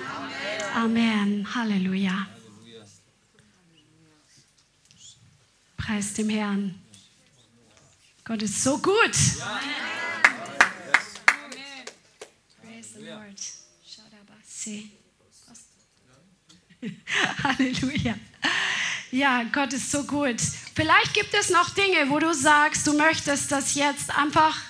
[0.75, 1.47] Amen.
[1.55, 2.27] Halleluja.
[5.77, 6.88] Preis dem Herrn.
[8.29, 8.95] Gott ist so gut.
[12.63, 13.41] Praise the Lord.
[17.43, 18.15] Halleluja.
[19.11, 20.37] Ja, Gott ist so gut.
[20.75, 24.61] Vielleicht gibt es noch Dinge, wo du sagst, du möchtest das jetzt einfach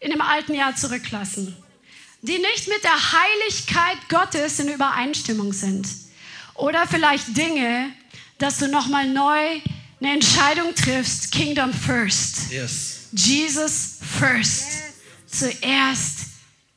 [0.00, 1.56] in dem alten Jahr zurücklassen,
[2.20, 5.88] die nicht mit der Heiligkeit Gottes in Übereinstimmung sind.
[6.54, 7.90] Oder vielleicht Dinge,
[8.36, 9.62] dass du nochmal neu
[10.00, 12.52] eine Entscheidung triffst, Kingdom First.
[12.52, 12.97] Yes.
[13.12, 14.82] Jesus first.
[15.26, 16.26] Zuerst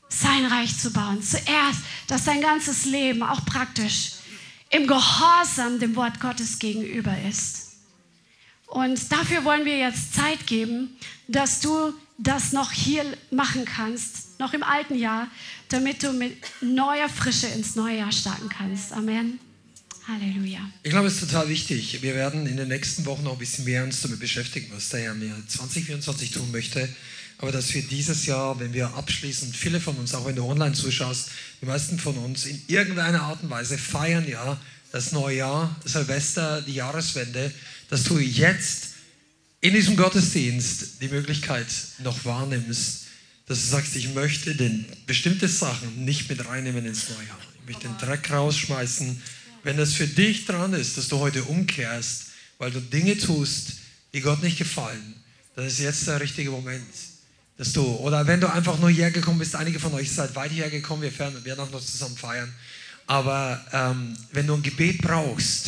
[0.10, 1.22] sein Reich zu bauen.
[1.24, 4.14] Zuerst, dass dein ganzes Leben auch praktisch
[4.70, 7.72] im Gehorsam dem Wort Gottes gegenüber ist.
[8.68, 10.96] Und dafür wollen wir jetzt Zeit geben,
[11.28, 15.28] dass du das noch hier machen kannst, noch im alten Jahr,
[15.70, 18.94] damit du mit neuer Frische ins neue Jahr starten kannst.
[18.94, 19.40] Amen.
[20.08, 20.60] Halleluja.
[20.84, 22.02] Ich glaube, es ist total wichtig.
[22.02, 25.02] Wir werden in den nächsten Wochen noch ein bisschen mehr uns damit beschäftigen, was der
[25.02, 26.90] Herr mir 2024 tun möchte.
[27.38, 30.74] Aber dass wir dieses Jahr, wenn wir abschließen, viele von uns, auch wenn du online
[30.74, 31.30] zuschaust,
[31.62, 34.60] die meisten von uns in irgendeiner Art und Weise feiern ja
[34.92, 37.52] das neue Jahr, Silvester, die Jahreswende,
[37.90, 38.90] dass du jetzt
[39.62, 41.68] in diesem Gottesdienst die Möglichkeit
[42.04, 43.06] noch wahrnimmst,
[43.48, 47.40] dass du sagst, ich möchte denn bestimmte Sachen nicht mit reinnehmen ins neue Jahr.
[47.60, 49.22] Ich möchte den Dreck rausschmeißen.
[49.64, 53.74] Wenn das für dich dran ist, dass du heute umkehrst, weil du Dinge tust,
[54.14, 55.16] die Gott nicht gefallen,
[55.56, 56.86] dann ist jetzt der richtige Moment,
[57.58, 61.04] dass du, oder wenn du einfach nur hergekommen bist, einige von euch seid weit hergekommen,
[61.04, 62.52] wir werden auch noch zusammen feiern,
[63.08, 65.68] aber ähm, wenn du ein Gebet brauchst,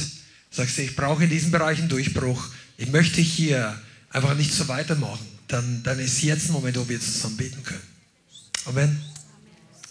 [0.50, 3.80] sagst du, ich brauche in diesem Bereich einen Durchbruch, ich möchte hier
[4.10, 7.82] einfach nicht so weitermachen, dann, dann ist jetzt ein Moment, wo wir zusammen beten können.
[8.66, 9.00] Amen.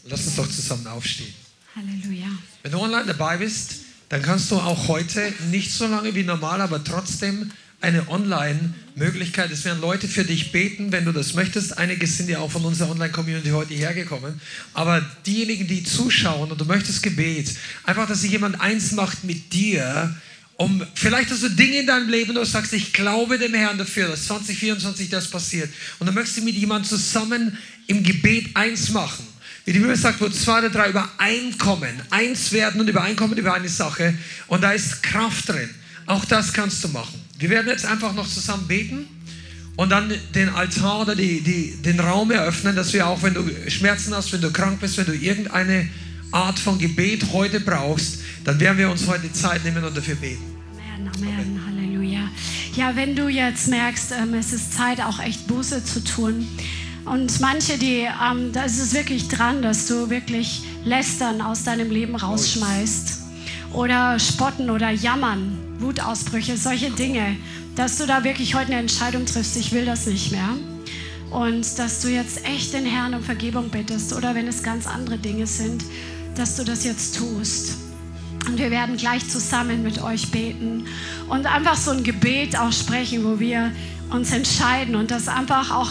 [0.05, 1.33] Lass uns doch zusammen aufstehen.
[1.77, 2.27] Halleluja.
[2.63, 3.82] Wenn du online dabei bist,
[4.13, 7.51] dann kannst du auch heute nicht so lange wie normal, aber trotzdem
[7.81, 9.51] eine Online-Möglichkeit.
[9.51, 11.79] Es werden Leute für dich beten, wenn du das möchtest.
[11.79, 14.39] Einige sind ja auch von unserer Online-Community heute hergekommen.
[14.75, 17.55] Aber diejenigen, die zuschauen und du möchtest Gebet,
[17.85, 20.15] einfach, dass sich jemand eins macht mit dir,
[20.59, 23.79] um, vielleicht hast du Dinge in deinem Leben, wo du sagst, ich glaube dem Herrn
[23.79, 25.71] dafür, dass 2024 das passiert.
[25.99, 27.57] Und du möchtest mit jemandem zusammen
[27.87, 29.32] im Gebet eins machen.
[29.65, 33.69] Wie die Bibel sagt, wo zwei oder drei übereinkommen, eins werden und übereinkommen über eine
[33.69, 34.15] Sache.
[34.49, 35.71] Und da ist Kraft drin.
[36.07, 37.21] Auch das kannst du machen.
[37.39, 39.07] Wir werden jetzt einfach noch zusammen beten
[39.77, 43.45] und dann den Altar oder die, die, den Raum eröffnen, dass wir auch, wenn du
[43.69, 45.89] Schmerzen hast, wenn du krank bist, wenn du irgendeine
[46.33, 50.43] Art von Gebet heute brauchst, dann werden wir uns heute Zeit nehmen und dafür beten.
[50.73, 52.31] Amen, Amen, Halleluja.
[52.75, 56.47] Ja, wenn du jetzt merkst, ähm, es ist Zeit, auch echt Buße zu tun,
[57.05, 61.91] und manche, die, ähm, da ist es wirklich dran, dass du wirklich Lästern aus deinem
[61.91, 63.21] Leben rausschmeißt.
[63.73, 67.37] Oder spotten oder jammern, Wutausbrüche, solche Dinge.
[67.75, 70.51] Dass du da wirklich heute eine Entscheidung triffst, ich will das nicht mehr.
[71.31, 74.13] Und dass du jetzt echt den Herrn um Vergebung bittest.
[74.13, 75.85] Oder wenn es ganz andere Dinge sind,
[76.37, 77.79] dass du das jetzt tust.
[78.47, 80.85] Und wir werden gleich zusammen mit euch beten
[81.29, 83.71] und einfach so ein Gebet auch sprechen, wo wir
[84.11, 85.91] uns entscheiden und das einfach auch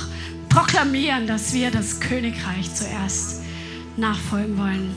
[0.51, 3.41] proklamieren, dass wir das Königreich zuerst
[3.97, 4.95] nachfolgen wollen.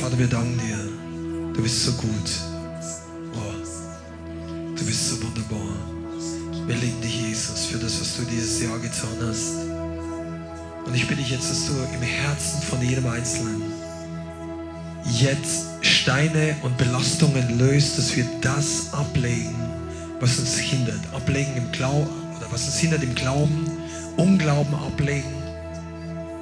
[0.00, 1.52] Vater, wir danken dir.
[1.54, 2.30] Du bist so gut.
[3.34, 5.76] Oh, du bist so wunderbar.
[6.66, 9.54] Wir lieben dich, Jesus, für das, was du dieses Jahr getan hast.
[10.84, 13.71] Und ich bitte dich jetzt, dass du im Herzen von jedem Einzelnen
[15.04, 19.54] jetzt Steine und Belastungen löst, dass wir das ablegen,
[20.20, 21.00] was uns hindert.
[21.14, 23.70] Ablegen im Glauben oder was uns hindert im Glauben,
[24.16, 25.32] Unglauben ablegen,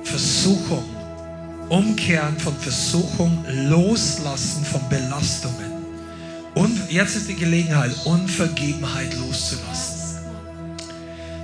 [0.04, 0.84] Versuchung,
[1.68, 5.70] Umkehren von Versuchung, Loslassen von Belastungen.
[6.54, 10.00] Und jetzt ist die Gelegenheit, Unvergebenheit loszulassen.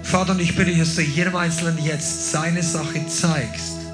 [0.03, 3.86] Vater, und ich bitte dich, dass du jedem Einzelnen jetzt seine Sache zeigst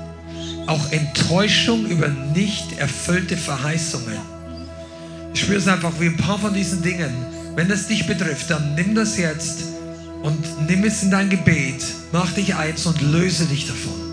[0.67, 4.19] auch Enttäuschung über nicht erfüllte Verheißungen.
[5.35, 7.13] Ich spüre es einfach wie ein paar von diesen Dingen.
[7.55, 9.65] Wenn das dich betrifft, dann nimm das jetzt
[10.23, 14.13] und nimm es in dein Gebet, mach dich eins und löse dich davon.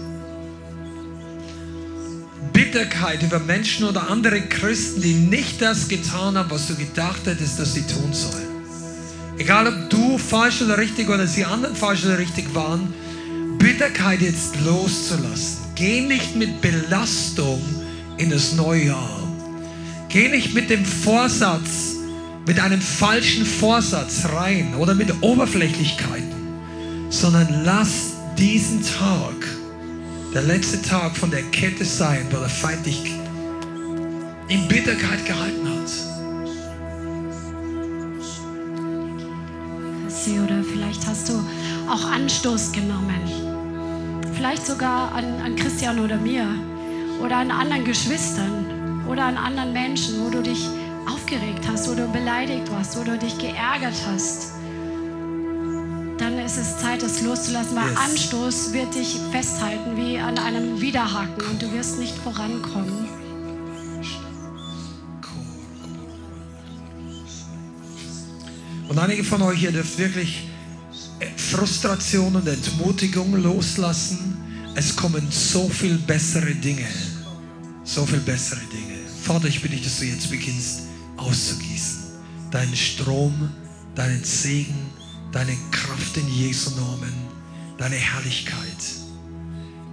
[2.53, 7.59] Bitterkeit über Menschen oder andere Christen, die nicht das getan haben, was du gedacht hättest,
[7.59, 8.47] dass sie tun sollen.
[9.37, 12.93] Egal ob du falsch oder richtig oder sie anderen falsch oder richtig waren,
[13.57, 15.68] Bitterkeit jetzt loszulassen.
[15.79, 17.61] Geh nicht mit Belastung
[18.17, 19.27] in das neue Jahr.
[20.09, 21.95] Geh nicht mit dem Vorsatz,
[22.45, 26.33] mit einem falschen Vorsatz rein oder mit Oberflächlichkeiten,
[27.09, 29.35] sondern lass diesen Tag,
[30.33, 33.13] der letzte Tag von der Kette sein, wo der Feind dich
[34.49, 35.89] in Bitterkeit gehalten hat.
[40.43, 41.33] Oder vielleicht hast du
[41.89, 43.48] auch Anstoß genommen
[44.39, 46.47] vielleicht sogar an, an Christian oder mir
[47.21, 50.65] oder an anderen Geschwistern oder an anderen Menschen, wo du dich
[51.11, 54.53] aufgeregt hast, wo du beleidigt warst, wo du dich geärgert hast,
[56.19, 57.97] dann ist es Zeit, das loszulassen, weil yes.
[57.97, 63.09] Anstoß wird dich festhalten wie an einem Widerhaken und du wirst nicht vorankommen.
[68.87, 70.47] Und einige von euch hier dürft wirklich
[71.59, 74.37] Frustration und Entmutigung loslassen.
[74.75, 76.87] Es kommen so viel bessere Dinge.
[77.83, 78.97] So viel bessere Dinge.
[79.23, 80.83] Vater, ich bitte dich, dass du jetzt beginnst
[81.17, 81.97] auszugießen.
[82.49, 83.51] Deinen Strom,
[83.93, 84.73] deinen Segen,
[85.33, 87.11] deine Kraft in Jesu Namen,
[87.77, 88.55] deine Herrlichkeit.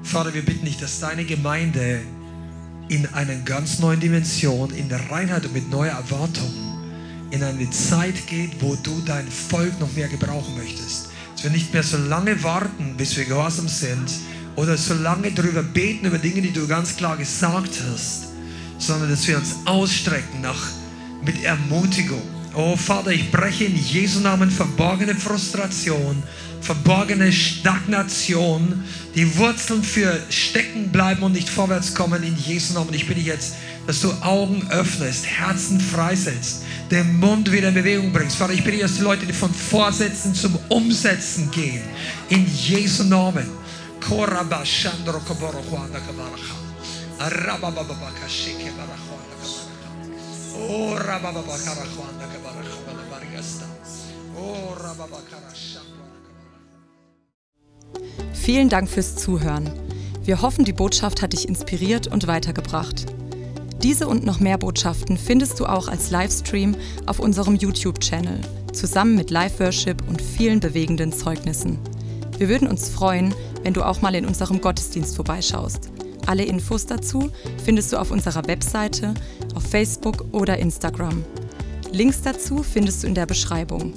[0.04, 2.00] Vater, wir bitten dich, dass deine Gemeinde
[2.88, 6.54] in einer ganz neuen Dimension, in der Reinheit und mit neuer Erwartung
[7.32, 11.08] in eine Zeit geht, wo du dein Volk noch mehr gebrauchen möchtest.
[11.37, 14.11] Dass wir nicht mehr so lange warten, bis wir gehorsam sind
[14.57, 18.28] oder so lange darüber beten, über Dinge, die du ganz klar gesagt hast,
[18.78, 20.68] sondern dass wir uns ausstrecken nach,
[21.22, 22.22] mit Ermutigung
[22.59, 26.22] Oh Vater, ich breche in Jesu Namen verborgene Frustration,
[26.62, 28.82] verborgene Stagnation,
[29.14, 32.95] die Wurzeln für stecken bleiben und nicht vorwärts kommen in Jesu Namen.
[32.95, 33.57] Ich bitte jetzt,
[33.87, 38.37] dass du Augen öffnest, Herzen freisetzt, den Mund wieder in Bewegung bringst.
[38.37, 41.82] Vater, ich bitte, dass die Leute die von Vorsätzen zum Umsetzen gehen.
[42.28, 43.49] In Jesu Namen.
[44.09, 44.26] Oh.
[50.68, 50.97] Oh.
[58.32, 59.70] Vielen Dank fürs Zuhören.
[60.22, 63.07] Wir hoffen, die Botschaft hat dich inspiriert und weitergebracht.
[63.87, 66.74] Diese und noch mehr Botschaften findest du auch als Livestream
[67.07, 68.41] auf unserem YouTube-Channel,
[68.72, 71.78] zusammen mit Live-Worship und vielen bewegenden Zeugnissen.
[72.37, 73.32] Wir würden uns freuen,
[73.62, 75.89] wenn du auch mal in unserem Gottesdienst vorbeischaust.
[76.26, 77.30] Alle Infos dazu
[77.64, 79.14] findest du auf unserer Webseite,
[79.55, 81.24] auf Facebook oder Instagram.
[81.93, 83.93] Links dazu findest du in der Beschreibung.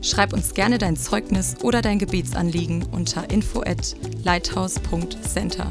[0.00, 3.94] Schreib uns gerne dein Zeugnis oder dein Gebetsanliegen unter info at
[4.24, 5.70] lighthouse.center.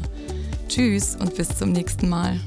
[0.68, 2.40] Tschüss und bis zum nächsten Mal.